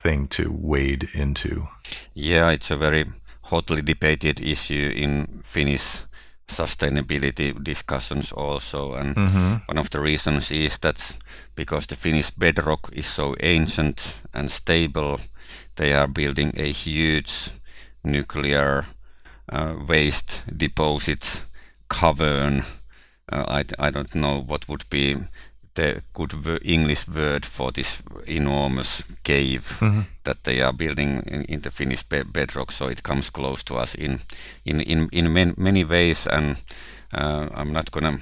thing 0.00 0.26
to 0.28 0.50
wade 0.50 1.08
into. 1.12 1.68
Yeah, 2.14 2.50
it's 2.50 2.70
a 2.70 2.76
very 2.76 3.04
hotly 3.42 3.82
debated 3.82 4.40
issue 4.40 4.92
in 4.94 5.40
Finnish 5.42 6.02
sustainability 6.52 7.52
discussions 7.62 8.32
also. 8.32 8.94
And 8.94 9.16
mm-hmm. 9.16 9.54
one 9.66 9.78
of 9.78 9.90
the 9.90 10.00
reasons 10.00 10.50
is 10.50 10.78
that 10.78 11.16
because 11.54 11.86
the 11.86 11.96
Finnish 11.96 12.30
bedrock 12.30 12.90
is 12.92 13.06
so 13.06 13.34
ancient 13.40 14.20
and 14.32 14.50
stable, 14.50 15.20
they 15.76 15.92
are 15.92 16.08
building 16.08 16.52
a 16.56 16.70
huge 16.70 17.50
nuclear 18.04 18.86
uh, 19.48 19.74
waste 19.88 20.42
deposit 20.56 21.44
cavern. 21.90 22.62
Uh, 23.30 23.62
I, 23.78 23.86
I 23.86 23.90
don't 23.90 24.14
know 24.14 24.40
what 24.40 24.68
would 24.68 24.88
be 24.90 25.16
the 25.74 26.02
good 26.12 26.32
English 26.62 27.08
word 27.08 27.46
for 27.46 27.72
this 27.72 28.02
enormous 28.26 29.02
cave 29.24 29.78
mm-hmm. 29.80 30.00
that 30.24 30.44
they 30.44 30.60
are 30.60 30.72
building 30.72 31.22
in, 31.26 31.44
in 31.44 31.60
the 31.60 31.70
Finnish 31.70 32.02
be- 32.02 32.22
bedrock. 32.24 32.72
So 32.72 32.88
it 32.88 33.02
comes 33.02 33.30
close 33.30 33.62
to 33.64 33.76
us 33.76 33.94
in 33.94 34.20
in 34.64 34.80
in, 34.80 35.08
in 35.12 35.32
man, 35.32 35.54
many 35.56 35.84
ways. 35.84 36.26
And 36.26 36.56
uh, 37.14 37.48
I'm 37.54 37.72
not 37.72 37.90
gonna 37.90 38.18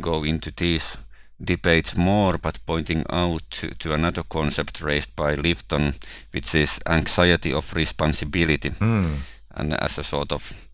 go 0.00 0.24
into 0.24 0.50
these 0.50 0.98
debates 1.38 1.96
more, 1.96 2.38
but 2.38 2.58
pointing 2.66 3.04
out 3.10 3.42
to, 3.50 3.74
to 3.74 3.92
another 3.92 4.22
concept 4.22 4.80
raised 4.80 5.14
by 5.16 5.36
Lifton, 5.36 5.94
which 6.32 6.54
is 6.54 6.80
anxiety 6.86 7.52
of 7.52 7.74
responsibility, 7.74 8.70
mm. 8.70 9.18
and 9.50 9.74
as 9.74 9.98
a 9.98 10.02
sort 10.02 10.32
of 10.32 10.65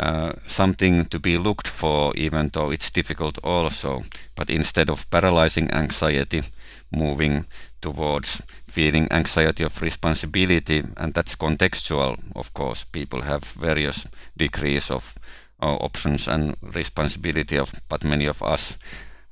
uh, 0.00 0.32
something 0.46 1.04
to 1.04 1.20
be 1.20 1.36
looked 1.36 1.68
for, 1.68 2.12
even 2.16 2.48
though 2.52 2.70
it's 2.72 2.90
difficult 2.90 3.38
also. 3.44 4.02
But 4.34 4.48
instead 4.48 4.88
of 4.88 5.08
paralyzing 5.10 5.70
anxiety, 5.70 6.42
moving 6.90 7.44
towards 7.80 8.42
feeling 8.66 9.08
anxiety 9.10 9.64
of 9.64 9.82
responsibility, 9.82 10.82
and 10.96 11.12
that's 11.12 11.36
contextual, 11.36 12.18
of 12.34 12.54
course. 12.54 12.84
People 12.84 13.22
have 13.22 13.44
various 13.44 14.06
degrees 14.36 14.90
of 14.90 15.14
uh, 15.62 15.76
options 15.76 16.28
and 16.28 16.56
responsibility 16.62 17.58
of, 17.58 17.72
but 17.88 18.04
many 18.04 18.26
of 18.26 18.42
us 18.42 18.78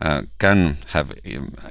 uh, 0.00 0.22
can 0.38 0.76
have 0.88 1.12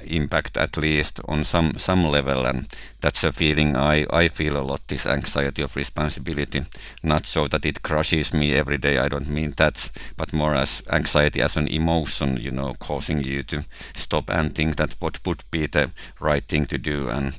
impact 0.04 0.56
at 0.56 0.76
least 0.76 1.20
on 1.26 1.44
some 1.44 1.72
some 1.78 2.04
level 2.04 2.46
and 2.46 2.66
that's 3.00 3.24
a 3.24 3.32
feeling 3.32 3.76
I, 3.76 4.06
I 4.10 4.28
feel 4.28 4.56
a 4.56 4.62
lot 4.62 4.86
this 4.88 5.06
anxiety 5.06 5.62
of 5.62 5.76
responsibility. 5.76 6.62
Not 7.02 7.26
so 7.26 7.48
that 7.48 7.64
it 7.64 7.82
crushes 7.82 8.34
me 8.34 8.54
every 8.54 8.78
day 8.78 8.98
I 8.98 9.08
don't 9.08 9.28
mean 9.28 9.54
that 9.56 9.90
but 10.16 10.32
more 10.32 10.54
as 10.54 10.82
anxiety 10.90 11.40
as 11.40 11.56
an 11.56 11.68
emotion 11.68 12.36
you 12.36 12.50
know 12.50 12.74
causing 12.78 13.24
you 13.24 13.42
to 13.44 13.64
stop 13.94 14.28
and 14.30 14.54
think 14.54 14.76
that 14.76 14.96
what 14.98 15.24
would 15.26 15.44
be 15.50 15.66
the 15.66 15.90
right 16.20 16.44
thing 16.44 16.66
to 16.66 16.78
do 16.78 17.08
and 17.08 17.38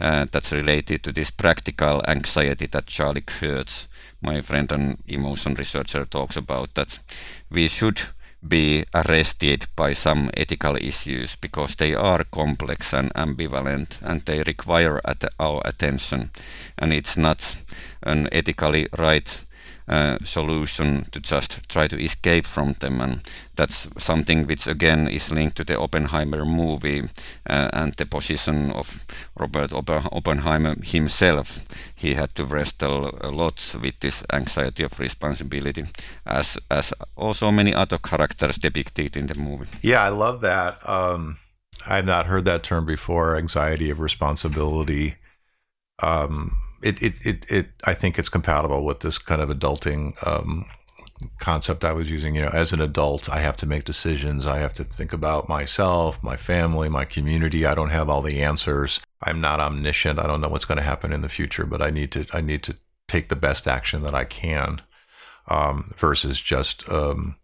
uh, 0.00 0.24
that's 0.32 0.52
related 0.52 1.02
to 1.02 1.12
this 1.12 1.30
practical 1.30 2.02
anxiety 2.08 2.66
that 2.66 2.86
Charlie 2.86 3.20
Kurth 3.20 3.88
my 4.22 4.40
friend 4.40 4.72
and 4.72 4.98
emotion 5.06 5.54
researcher 5.54 6.06
talks 6.06 6.36
about 6.36 6.74
that 6.74 6.98
we 7.50 7.68
should 7.68 8.00
be 8.46 8.84
arrested 8.94 9.66
by 9.76 9.92
some 9.92 10.30
ethical 10.36 10.76
issues 10.76 11.36
because 11.36 11.76
they 11.76 11.94
are 11.94 12.24
complex 12.24 12.92
and 12.94 13.12
ambivalent 13.14 13.98
and 14.02 14.22
they 14.22 14.42
require 14.42 15.00
at 15.04 15.24
our 15.38 15.60
attention. 15.64 16.30
And 16.78 16.92
it's 16.92 17.16
not 17.16 17.56
an 18.02 18.28
ethically 18.32 18.88
right 18.98 19.44
uh, 19.90 20.18
solution 20.24 21.04
to 21.10 21.20
just 21.20 21.68
try 21.68 21.88
to 21.88 21.96
escape 21.96 22.46
from 22.46 22.74
them. 22.74 23.00
And 23.00 23.20
that's 23.56 23.88
something 23.98 24.46
which 24.46 24.66
again 24.66 25.08
is 25.08 25.32
linked 25.32 25.56
to 25.56 25.64
the 25.64 25.78
Oppenheimer 25.78 26.44
movie 26.44 27.02
uh, 27.48 27.68
and 27.72 27.92
the 27.94 28.06
position 28.06 28.70
of 28.70 29.04
Robert 29.36 29.72
Oppenheimer 29.72 30.76
himself. 30.84 31.60
He 31.96 32.14
had 32.14 32.34
to 32.36 32.44
wrestle 32.44 33.18
a 33.20 33.30
lot 33.30 33.74
with 33.82 33.98
this 33.98 34.22
anxiety 34.32 34.84
of 34.84 35.00
responsibility 35.00 35.84
as 36.24 36.58
as 36.70 36.94
also 37.16 37.50
many 37.50 37.74
other 37.74 37.98
characters 37.98 38.58
depicted 38.58 39.16
in 39.16 39.26
the 39.26 39.34
movie. 39.34 39.66
Yeah 39.82 40.04
I 40.04 40.10
love 40.10 40.40
that. 40.40 40.88
Um, 40.88 41.36
I've 41.88 42.06
not 42.06 42.26
heard 42.26 42.44
that 42.44 42.62
term 42.62 42.86
before 42.86 43.36
anxiety 43.36 43.90
of 43.90 43.98
responsibility. 44.00 45.16
Um, 46.02 46.52
it, 46.82 47.02
it, 47.02 47.14
it, 47.26 47.50
it, 47.50 47.66
I 47.84 47.94
think 47.94 48.18
it's 48.18 48.28
compatible 48.28 48.84
with 48.84 49.00
this 49.00 49.18
kind 49.18 49.40
of 49.42 49.50
adulting 49.50 50.14
um, 50.26 50.66
concept 51.38 51.84
I 51.84 51.92
was 51.92 52.10
using. 52.10 52.34
You 52.34 52.42
know, 52.42 52.50
as 52.52 52.72
an 52.72 52.80
adult, 52.80 53.28
I 53.28 53.40
have 53.40 53.56
to 53.58 53.66
make 53.66 53.84
decisions. 53.84 54.46
I 54.46 54.58
have 54.58 54.74
to 54.74 54.84
think 54.84 55.12
about 55.12 55.48
myself, 55.48 56.22
my 56.22 56.36
family, 56.36 56.88
my 56.88 57.04
community. 57.04 57.66
I 57.66 57.74
don't 57.74 57.90
have 57.90 58.08
all 58.08 58.22
the 58.22 58.42
answers. 58.42 59.00
I'm 59.22 59.40
not 59.40 59.60
omniscient. 59.60 60.18
I 60.18 60.26
don't 60.26 60.40
know 60.40 60.48
what's 60.48 60.64
going 60.64 60.78
to 60.78 60.82
happen 60.82 61.12
in 61.12 61.22
the 61.22 61.28
future, 61.28 61.66
but 61.66 61.82
I 61.82 61.90
need 61.90 62.12
to, 62.12 62.26
I 62.32 62.40
need 62.40 62.62
to 62.64 62.76
take 63.08 63.28
the 63.28 63.36
best 63.36 63.68
action 63.68 64.02
that 64.02 64.14
I 64.14 64.24
can 64.24 64.80
um, 65.48 65.92
versus 65.96 66.40
just, 66.40 66.88
um, 66.88 67.36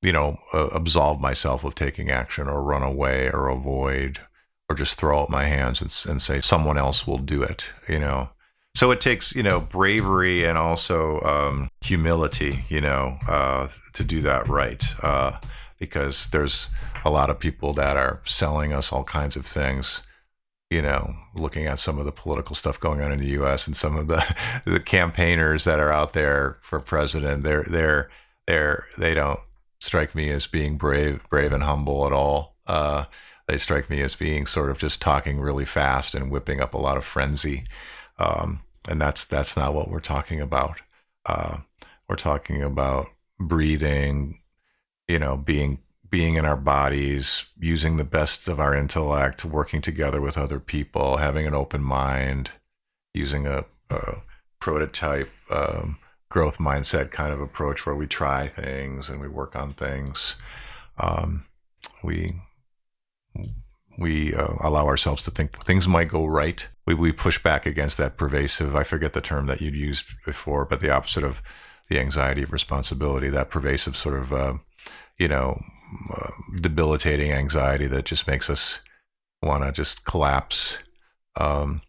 you 0.00 0.12
know, 0.12 0.38
uh, 0.54 0.68
absolve 0.72 1.20
myself 1.20 1.64
of 1.64 1.74
taking 1.74 2.10
action 2.10 2.48
or 2.48 2.62
run 2.62 2.82
away 2.82 3.28
or 3.30 3.48
avoid 3.48 4.20
or 4.68 4.74
just 4.74 4.98
throw 4.98 5.22
up 5.22 5.28
my 5.28 5.44
hands 5.44 5.80
and, 5.80 6.10
and 6.10 6.22
say 6.22 6.40
someone 6.40 6.78
else 6.78 7.06
will 7.06 7.18
do 7.18 7.42
it, 7.42 7.66
you 7.88 7.98
know. 7.98 8.30
So 8.74 8.90
it 8.90 9.00
takes, 9.00 9.34
you 9.34 9.42
know, 9.42 9.60
bravery 9.60 10.44
and 10.44 10.56
also 10.56 11.20
um, 11.20 11.68
humility, 11.84 12.60
you 12.68 12.80
know, 12.80 13.18
uh, 13.28 13.68
to 13.92 14.04
do 14.04 14.20
that 14.22 14.48
right. 14.48 14.82
Uh, 15.02 15.38
because 15.78 16.26
there's 16.28 16.68
a 17.04 17.10
lot 17.10 17.28
of 17.28 17.40
people 17.40 17.72
that 17.74 17.96
are 17.96 18.22
selling 18.24 18.72
us 18.72 18.92
all 18.92 19.04
kinds 19.04 19.36
of 19.36 19.44
things. 19.44 20.02
You 20.70 20.80
know, 20.80 21.14
looking 21.34 21.66
at 21.66 21.80
some 21.80 21.98
of 21.98 22.06
the 22.06 22.12
political 22.12 22.54
stuff 22.54 22.80
going 22.80 23.02
on 23.02 23.12
in 23.12 23.18
the 23.18 23.28
U.S. 23.30 23.66
and 23.66 23.76
some 23.76 23.96
of 23.96 24.06
the 24.06 24.24
the 24.64 24.80
campaigners 24.80 25.64
that 25.64 25.80
are 25.80 25.92
out 25.92 26.14
there 26.14 26.58
for 26.62 26.80
president, 26.80 27.42
they're 27.42 27.64
they're 27.64 28.10
they're 28.46 28.86
they 28.96 29.12
don't 29.12 29.40
strike 29.80 30.14
me 30.14 30.30
as 30.30 30.46
being 30.46 30.76
brave, 30.76 31.28
brave 31.28 31.52
and 31.52 31.64
humble 31.64 32.06
at 32.06 32.12
all. 32.12 32.56
Uh, 32.66 33.04
they 33.48 33.58
strike 33.58 33.90
me 33.90 34.00
as 34.00 34.14
being 34.14 34.46
sort 34.46 34.70
of 34.70 34.78
just 34.78 35.02
talking 35.02 35.40
really 35.40 35.64
fast 35.64 36.14
and 36.14 36.30
whipping 36.30 36.60
up 36.60 36.72
a 36.72 36.78
lot 36.78 36.96
of 36.96 37.04
frenzy. 37.04 37.64
Um, 38.18 38.62
and 38.88 39.00
that's 39.00 39.24
that's 39.24 39.56
not 39.56 39.74
what 39.74 39.88
we're 39.88 40.00
talking 40.00 40.40
about. 40.40 40.80
Uh, 41.24 41.58
we're 42.08 42.16
talking 42.16 42.62
about 42.62 43.06
breathing, 43.38 44.38
you 45.08 45.18
know, 45.18 45.36
being 45.36 45.78
being 46.10 46.34
in 46.34 46.44
our 46.44 46.56
bodies, 46.56 47.46
using 47.58 47.96
the 47.96 48.04
best 48.04 48.46
of 48.46 48.60
our 48.60 48.76
intellect, 48.76 49.44
working 49.44 49.80
together 49.80 50.20
with 50.20 50.36
other 50.36 50.60
people, 50.60 51.16
having 51.16 51.46
an 51.46 51.54
open 51.54 51.82
mind, 51.82 52.50
using 53.14 53.46
a, 53.46 53.64
a 53.88 54.16
prototype 54.60 55.30
um, 55.50 55.96
growth 56.28 56.58
mindset 56.58 57.10
kind 57.10 57.32
of 57.32 57.40
approach 57.40 57.86
where 57.86 57.94
we 57.94 58.06
try 58.06 58.46
things 58.46 59.08
and 59.08 59.20
we 59.20 59.28
work 59.28 59.56
on 59.56 59.72
things. 59.72 60.36
Um, 60.98 61.46
we 62.02 62.34
we 63.98 64.34
uh, 64.34 64.54
allow 64.60 64.86
ourselves 64.86 65.22
to 65.24 65.30
think 65.30 65.62
things 65.64 65.86
might 65.86 66.08
go 66.08 66.26
right. 66.26 66.66
We, 66.86 66.94
we 66.94 67.12
push 67.12 67.42
back 67.42 67.66
against 67.66 67.98
that 67.98 68.16
pervasive, 68.16 68.74
I 68.74 68.82
forget 68.82 69.12
the 69.12 69.20
term 69.20 69.46
that 69.46 69.60
you'd 69.60 69.74
used 69.74 70.06
before, 70.24 70.64
but 70.64 70.80
the 70.80 70.90
opposite 70.90 71.24
of 71.24 71.42
the 71.88 71.98
anxiety 71.98 72.42
of 72.42 72.52
responsibility, 72.52 73.28
that 73.28 73.50
pervasive 73.50 73.96
sort 73.96 74.18
of, 74.18 74.32
uh, 74.32 74.54
you 75.18 75.28
know, 75.28 75.60
uh, 76.14 76.30
debilitating 76.60 77.32
anxiety 77.32 77.86
that 77.86 78.06
just 78.06 78.26
makes 78.26 78.48
us 78.48 78.80
want 79.42 79.62
to 79.62 79.72
just 79.72 80.04
collapse. 80.04 80.78
Um, 81.36 81.82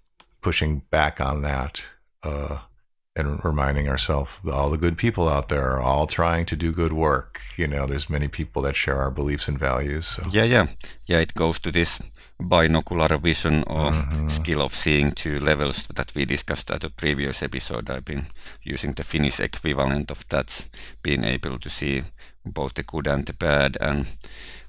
pushing 0.44 0.80
back 0.92 1.20
on 1.20 1.42
that 1.42 1.82
uh, 2.22 2.60
and 3.15 3.43
reminding 3.45 3.88
ourselves 3.88 4.39
all 4.52 4.71
the 4.71 4.78
good 4.78 4.97
people 4.97 5.30
out 5.30 5.49
there 5.49 5.71
are 5.71 5.82
all 5.82 6.08
trying 6.08 6.45
to 6.47 6.56
do 6.56 6.71
good 6.71 6.93
work. 6.93 7.41
You 7.58 7.67
know, 7.67 7.86
there's 7.86 8.10
many 8.10 8.28
people 8.28 8.63
that 8.63 8.76
share 8.76 8.97
our 8.97 9.12
beliefs 9.12 9.47
and 9.47 9.60
values. 9.60 10.08
So. 10.08 10.23
Yeah, 10.32 10.45
yeah, 10.45 10.67
yeah. 11.06 11.19
It 11.19 11.36
goes 11.36 11.60
to 11.60 11.71
this 11.71 12.02
binocular 12.39 13.17
vision 13.17 13.63
or 13.67 13.91
mm-hmm. 13.91 14.28
skill 14.30 14.62
of 14.62 14.73
seeing 14.73 15.12
two 15.12 15.39
levels 15.39 15.86
that 15.88 16.12
we 16.15 16.26
discussed 16.26 16.71
at 16.71 16.84
a 16.84 16.89
previous 16.89 17.43
episode. 17.43 17.89
I've 17.89 18.06
been 18.06 18.26
using 18.63 18.93
the 18.93 19.04
Finnish 19.04 19.39
equivalent 19.39 20.10
of 20.10 20.28
that, 20.30 20.65
being 21.04 21.23
able 21.23 21.60
to 21.60 21.69
see 21.69 22.04
both 22.43 22.73
the 22.73 22.84
good 22.84 23.08
and 23.08 23.26
the 23.26 23.34
bad, 23.34 23.78
and 23.80 24.08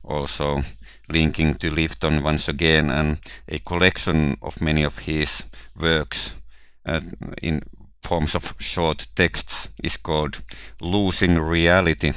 also 0.04 0.60
linking 1.08 1.54
to 1.54 1.70
Lifton 1.70 2.22
once 2.22 2.46
again 2.46 2.90
and 2.90 3.18
a 3.48 3.58
collection 3.58 4.36
of 4.42 4.60
many 4.60 4.82
of 4.82 4.98
his 4.98 5.44
works. 5.74 6.34
Uh, 6.86 7.00
in 7.40 7.62
forms 8.04 8.34
of 8.34 8.54
short 8.58 9.06
texts 9.14 9.70
is 9.82 9.96
called 9.96 10.42
Losing 10.80 11.38
Reality 11.38 12.12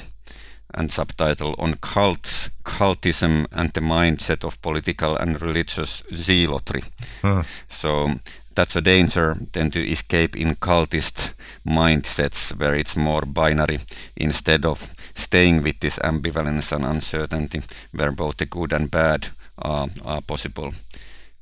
and 0.74 0.92
subtitle 0.92 1.56
on 1.58 1.76
cults, 1.76 2.50
cultism 2.66 3.46
and 3.52 3.72
the 3.74 3.82
mindset 3.82 4.44
of 4.44 4.62
political 4.62 5.16
and 5.16 5.42
religious 5.42 6.04
zealotry. 6.14 6.84
Huh. 7.22 7.44
So 7.70 8.10
that's 8.54 8.76
a 8.76 8.82
danger 8.82 9.36
than 9.54 9.72
to 9.72 9.80
escape 9.80 10.36
in 10.36 10.56
cultist 10.56 11.34
mindsets 11.66 12.52
where 12.60 12.76
it's 12.76 12.98
more 12.98 13.22
binary 13.22 13.80
instead 14.16 14.66
of 14.66 14.94
staying 15.16 15.64
with 15.64 15.80
this 15.80 16.00
ambivalence 16.00 16.76
and 16.76 16.86
uncertainty 16.86 17.62
where 17.92 18.12
both 18.12 18.38
the 18.38 18.46
good 18.46 18.74
and 18.74 18.92
bad 18.92 19.30
are, 19.58 19.88
are 20.04 20.22
possible. 20.22 20.74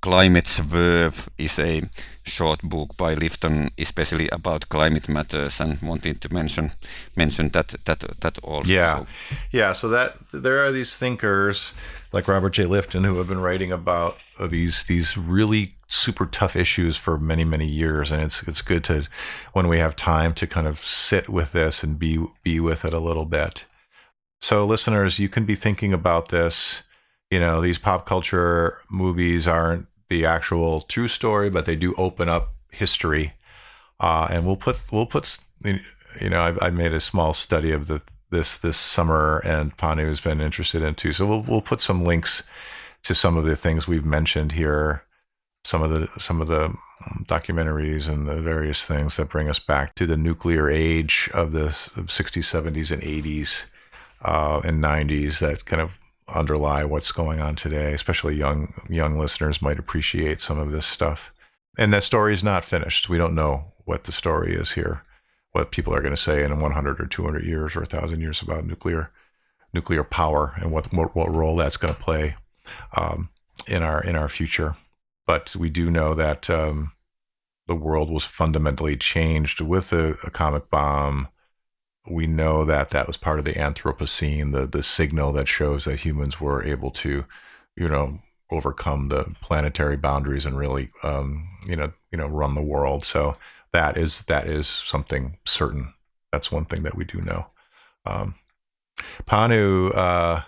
Climate 0.01 0.47
Swerve 0.47 1.29
is 1.37 1.57
a 1.57 1.81
short 2.25 2.61
book 2.63 2.97
by 2.97 3.15
Lifton, 3.15 3.69
especially 3.77 4.29
about 4.29 4.69
climate 4.69 5.07
matters, 5.07 5.61
and 5.61 5.81
wanted 5.81 6.21
to 6.21 6.33
mention 6.33 6.71
mention 7.15 7.49
that 7.49 7.75
that 7.85 7.99
that 8.19 8.39
also. 8.43 8.71
Yeah, 8.71 9.05
yeah. 9.51 9.73
So 9.73 9.89
that 9.89 10.15
there 10.31 10.65
are 10.65 10.71
these 10.71 10.97
thinkers 10.97 11.73
like 12.11 12.27
Robert 12.27 12.53
J. 12.53 12.63
Lifton 12.63 13.05
who 13.05 13.17
have 13.17 13.27
been 13.27 13.41
writing 13.41 13.71
about 13.71 14.23
these 14.39 14.83
these 14.83 15.17
really 15.17 15.75
super 15.87 16.25
tough 16.25 16.55
issues 16.55 16.97
for 16.97 17.17
many 17.17 17.43
many 17.43 17.67
years, 17.67 18.11
and 18.11 18.21
it's 18.21 18.43
it's 18.43 18.61
good 18.61 18.83
to 18.85 19.07
when 19.53 19.67
we 19.67 19.79
have 19.79 19.95
time 19.95 20.33
to 20.33 20.47
kind 20.47 20.67
of 20.67 20.79
sit 20.79 21.29
with 21.29 21.51
this 21.51 21.83
and 21.83 21.99
be 21.99 22.25
be 22.43 22.59
with 22.59 22.85
it 22.85 22.93
a 22.93 22.99
little 22.99 23.25
bit. 23.25 23.65
So, 24.41 24.65
listeners, 24.65 25.19
you 25.19 25.29
can 25.29 25.45
be 25.45 25.55
thinking 25.55 25.93
about 25.93 26.29
this. 26.29 26.83
You 27.31 27.39
know, 27.39 27.61
these 27.61 27.79
pop 27.79 28.05
culture 28.05 28.77
movies 28.91 29.47
aren't 29.47 29.87
the 30.09 30.25
actual 30.25 30.81
true 30.81 31.07
story, 31.07 31.49
but 31.49 31.65
they 31.65 31.75
do 31.75 31.93
open 31.97 32.29
up 32.29 32.53
history. 32.71 33.33
Uh, 33.99 34.27
and 34.29 34.45
we'll 34.45 34.57
put 34.57 34.83
we'll 34.91 35.05
put 35.05 35.37
you 35.63 36.29
know 36.29 36.39
I, 36.39 36.67
I 36.67 36.69
made 36.69 36.93
a 36.93 36.99
small 36.99 37.33
study 37.33 37.71
of 37.71 37.87
the 37.87 38.01
this 38.31 38.57
this 38.57 38.77
summer, 38.77 39.39
and 39.45 39.75
Panu 39.77 40.07
has 40.07 40.21
been 40.21 40.41
interested 40.41 40.83
in 40.83 40.95
too. 40.95 41.13
So 41.13 41.25
we'll 41.25 41.41
we'll 41.41 41.61
put 41.61 41.81
some 41.81 42.03
links 42.03 42.43
to 43.03 43.15
some 43.15 43.37
of 43.37 43.45
the 43.45 43.55
things 43.55 43.87
we've 43.87 44.05
mentioned 44.05 44.53
here, 44.53 45.03
some 45.63 45.81
of 45.81 45.91
the 45.91 46.07
some 46.19 46.41
of 46.41 46.47
the 46.47 46.75
documentaries 47.25 48.09
and 48.09 48.27
the 48.27 48.41
various 48.41 48.85
things 48.85 49.17
that 49.17 49.29
bring 49.29 49.49
us 49.49 49.59
back 49.59 49.95
to 49.95 50.05
the 50.05 50.17
nuclear 50.17 50.69
age 50.69 51.29
of 51.33 51.51
the 51.51 51.67
60s, 51.67 52.07
70s, 52.07 52.91
and 52.91 53.03
80s 53.03 53.65
uh, 54.23 54.61
and 54.63 54.83
90s 54.83 55.39
that 55.39 55.65
kind 55.65 55.81
of 55.81 55.91
underlie 56.33 56.83
what's 56.83 57.11
going 57.11 57.39
on 57.39 57.55
today. 57.55 57.93
Especially 57.93 58.35
young 58.35 58.73
young 58.89 59.17
listeners 59.17 59.61
might 59.61 59.79
appreciate 59.79 60.41
some 60.41 60.59
of 60.59 60.71
this 60.71 60.85
stuff. 60.85 61.33
And 61.77 61.93
that 61.93 62.03
story 62.03 62.33
is 62.33 62.43
not 62.43 62.63
finished. 62.63 63.09
We 63.09 63.17
don't 63.17 63.35
know 63.35 63.73
what 63.83 64.05
the 64.05 64.11
story 64.11 64.55
is 64.55 64.71
here, 64.71 65.03
what 65.51 65.71
people 65.71 65.93
are 65.93 66.01
going 66.01 66.15
to 66.15 66.21
say 66.21 66.43
in 66.43 66.59
100 66.59 67.01
or 67.01 67.05
200 67.05 67.43
years 67.43 67.75
or 67.75 67.81
1,000 67.81 68.19
years 68.21 68.41
about 68.41 68.65
nuclear 68.65 69.11
nuclear 69.73 70.03
power 70.03 70.53
and 70.55 70.71
what 70.71 70.93
what, 70.93 71.15
what 71.15 71.33
role 71.33 71.55
that's 71.55 71.77
going 71.77 71.93
to 71.93 72.01
play 72.01 72.35
um, 72.95 73.29
in 73.67 73.83
our 73.83 74.03
in 74.03 74.15
our 74.15 74.29
future. 74.29 74.75
But 75.27 75.55
we 75.55 75.69
do 75.69 75.89
know 75.89 76.13
that 76.13 76.49
um, 76.49 76.93
the 77.67 77.75
world 77.75 78.09
was 78.11 78.23
fundamentally 78.23 78.95
changed 78.95 79.59
with 79.61 79.91
a 79.91 80.17
atomic 80.23 80.69
bomb 80.69 81.27
we 82.09 82.27
know 82.27 82.65
that 82.65 82.89
that 82.91 83.07
was 83.07 83.17
part 83.17 83.39
of 83.39 83.45
the 83.45 83.53
Anthropocene, 83.53 84.51
the 84.51 84.65
the 84.65 84.83
signal 84.83 85.31
that 85.33 85.47
shows 85.47 85.85
that 85.85 86.01
humans 86.01 86.39
were 86.39 86.63
able 86.63 86.91
to, 86.91 87.25
you 87.75 87.89
know, 87.89 88.19
overcome 88.51 89.09
the 89.09 89.35
planetary 89.41 89.97
boundaries 89.97 90.45
and 90.45 90.57
really, 90.57 90.89
um, 91.03 91.47
you 91.67 91.75
know, 91.75 91.91
you 92.11 92.17
know, 92.17 92.27
run 92.27 92.55
the 92.55 92.61
world. 92.61 93.03
So 93.03 93.37
that 93.73 93.97
is 93.97 94.23
that 94.23 94.47
is 94.47 94.67
something 94.67 95.37
certain. 95.45 95.93
That's 96.31 96.51
one 96.51 96.65
thing 96.65 96.83
that 96.83 96.95
we 96.95 97.05
do 97.05 97.21
know. 97.21 97.47
Um, 98.05 98.35
Panu, 99.25 99.91
uh, 99.95 100.41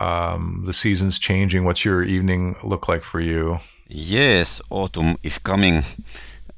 um, 0.00 0.62
the 0.66 0.72
season's 0.72 1.18
changing. 1.18 1.64
What's 1.64 1.84
your 1.84 2.02
evening 2.02 2.56
look 2.62 2.88
like 2.88 3.02
for 3.02 3.20
you? 3.20 3.58
Yes, 3.88 4.60
autumn 4.70 5.16
is 5.22 5.38
coming, 5.38 5.82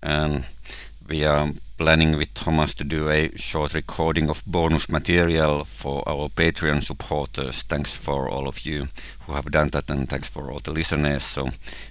and 0.02 0.44
we 1.08 1.24
are 1.24 1.52
planning 1.80 2.18
with 2.18 2.34
Thomas 2.34 2.74
to 2.74 2.84
do 2.84 3.08
a 3.08 3.30
short 3.38 3.72
recording 3.72 4.28
of 4.28 4.44
bonus 4.44 4.90
material 4.90 5.64
for 5.64 6.06
our 6.06 6.28
Patreon 6.28 6.82
supporters. 6.82 7.62
Thanks 7.62 7.96
for 7.96 8.28
all 8.28 8.46
of 8.46 8.66
you 8.66 8.88
who 9.20 9.32
have 9.32 9.50
done 9.50 9.70
that, 9.70 9.90
and 9.90 10.06
thanks 10.06 10.28
for 10.28 10.50
all 10.50 10.60
the 10.62 10.72
listeners. 10.72 11.22
So 11.22 11.48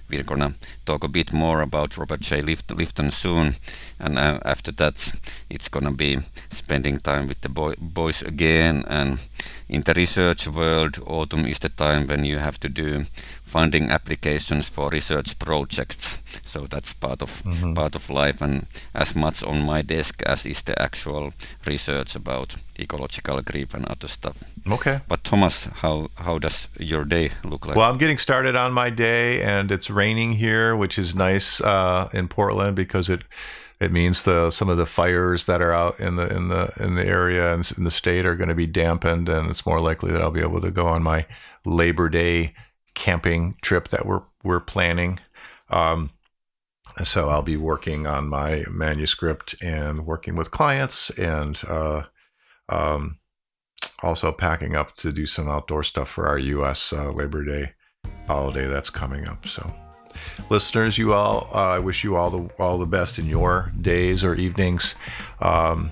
we're 0.08 0.22
gonna 0.22 0.54
talk 0.86 1.02
a 1.02 1.08
bit 1.08 1.32
more 1.32 1.60
about 1.60 1.98
Robert 1.98 2.20
J. 2.20 2.40
Lifton 2.40 3.10
soon, 3.10 3.56
and 3.98 4.16
uh, 4.16 4.38
after 4.44 4.70
that, 4.70 5.12
it's 5.50 5.68
gonna 5.68 5.92
be 5.92 6.18
spending 6.50 6.98
time 6.98 7.26
with 7.26 7.40
the 7.40 7.48
boy- 7.48 7.74
boys 7.80 8.22
again. 8.22 8.84
And 8.86 9.18
in 9.68 9.80
the 9.82 9.94
research 9.94 10.46
world, 10.46 11.00
autumn 11.04 11.46
is 11.46 11.58
the 11.58 11.68
time 11.68 12.06
when 12.06 12.24
you 12.24 12.38
have 12.38 12.60
to 12.60 12.68
do 12.68 13.06
funding 13.50 13.90
applications 13.90 14.68
for 14.68 14.90
research 14.90 15.38
projects. 15.38 16.18
So 16.44 16.66
that's 16.66 16.92
part 16.94 17.22
of 17.22 17.42
mm-hmm. 17.42 17.74
part 17.74 17.96
of 17.96 18.10
life, 18.10 18.44
and 18.44 18.66
as 18.94 19.14
much 19.14 19.42
on 19.42 19.66
my 19.66 19.82
desk 19.82 20.22
as 20.26 20.46
is 20.46 20.62
the 20.62 20.80
actual 20.82 21.32
research 21.66 22.16
about 22.16 22.56
ecological 22.78 23.42
grief 23.42 23.74
and 23.74 23.86
other 23.86 24.08
stuff. 24.08 24.36
Okay. 24.70 25.00
But 25.08 25.24
Thomas, 25.24 25.68
how 25.82 26.08
how 26.14 26.38
does 26.38 26.68
your 26.78 27.04
day 27.04 27.30
look 27.44 27.66
like? 27.66 27.76
Well, 27.76 27.90
I'm 27.90 27.98
getting 27.98 28.18
started 28.18 28.56
on 28.56 28.72
my 28.72 28.90
day, 28.90 29.42
and 29.42 29.70
it's 29.70 29.90
raining 29.90 30.32
here, 30.34 30.76
which 30.76 30.98
is 30.98 31.14
nice 31.14 31.60
uh, 31.60 32.08
in 32.12 32.28
Portland 32.28 32.76
because 32.76 33.12
it 33.12 33.22
it 33.80 33.90
means 33.92 34.22
the 34.22 34.50
some 34.50 34.68
of 34.68 34.76
the 34.76 34.86
fires 34.86 35.44
that 35.44 35.62
are 35.62 35.72
out 35.72 35.98
in 35.98 36.16
the 36.16 36.36
in 36.36 36.48
the 36.48 36.72
in 36.78 36.94
the 36.94 37.06
area 37.06 37.54
and 37.54 37.72
in 37.76 37.84
the 37.84 37.90
state 37.90 38.26
are 38.26 38.36
going 38.36 38.48
to 38.48 38.54
be 38.54 38.66
dampened, 38.66 39.28
and 39.28 39.50
it's 39.50 39.66
more 39.66 39.80
likely 39.80 40.12
that 40.12 40.20
I'll 40.20 40.30
be 40.30 40.42
able 40.42 40.60
to 40.60 40.70
go 40.70 40.86
on 40.86 41.02
my 41.02 41.26
Labor 41.64 42.08
Day 42.08 42.54
camping 42.94 43.56
trip 43.62 43.88
that 43.88 44.06
we're 44.06 44.22
we're 44.42 44.60
planning. 44.60 45.20
Um, 45.68 46.10
so 47.04 47.28
I'll 47.28 47.42
be 47.42 47.56
working 47.56 48.06
on 48.06 48.28
my 48.28 48.64
manuscript 48.70 49.54
and 49.62 50.06
working 50.06 50.36
with 50.36 50.50
clients 50.50 51.10
and 51.10 51.60
uh, 51.68 52.02
um, 52.68 53.18
also 54.02 54.32
packing 54.32 54.76
up 54.76 54.94
to 54.96 55.12
do 55.12 55.26
some 55.26 55.48
outdoor 55.48 55.84
stuff 55.84 56.08
for 56.08 56.26
our 56.26 56.38
U.S. 56.38 56.92
Uh, 56.92 57.10
Labor 57.10 57.44
Day 57.44 57.72
holiday 58.26 58.66
that's 58.66 58.90
coming 58.90 59.26
up. 59.26 59.46
So, 59.46 59.72
listeners, 60.48 60.98
you 60.98 61.12
all, 61.12 61.48
uh, 61.54 61.70
I 61.70 61.78
wish 61.78 62.04
you 62.04 62.16
all 62.16 62.30
the 62.30 62.50
all 62.58 62.78
the 62.78 62.86
best 62.86 63.18
in 63.18 63.26
your 63.26 63.70
days 63.80 64.24
or 64.24 64.34
evenings. 64.34 64.94
Um, 65.40 65.90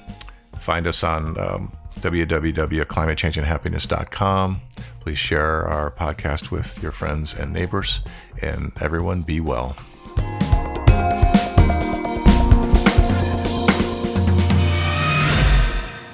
find 0.59 0.87
us 0.87 1.03
on 1.03 1.39
um, 1.39 1.73
www.climatechangeandhappiness.com. 2.01 4.61
Please 5.01 5.19
share 5.19 5.67
our 5.67 5.91
podcast 5.91 6.51
with 6.51 6.83
your 6.83 6.93
friends 6.93 7.35
and 7.35 7.53
neighbors, 7.53 8.01
and 8.41 8.73
everyone 8.81 9.21
be 9.23 9.41
well. 9.41 9.77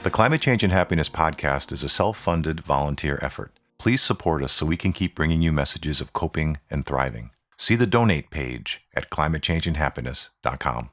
The 0.05 0.11
Climate 0.11 0.43
Change 0.43 0.63
and 0.63 0.73
Happiness 0.73 1.09
podcast 1.09 1.73
is 1.73 1.83
a 1.83 1.89
self 1.89 2.19
funded 2.19 2.61
volunteer 2.61 3.19
effort. 3.23 3.53
Please 3.79 4.03
support 4.03 4.43
us 4.43 4.53
so 4.53 4.67
we 4.67 4.77
can 4.77 4.93
keep 4.93 5.15
bringing 5.15 5.41
you 5.41 5.51
messages 5.51 6.01
of 6.01 6.13
coping 6.13 6.59
and 6.71 6.85
thriving. 6.85 7.31
See 7.57 7.75
the 7.75 7.87
donate 7.87 8.31
page 8.31 8.83
at 8.95 9.11
climatechangeandhappiness.com. 9.11 10.91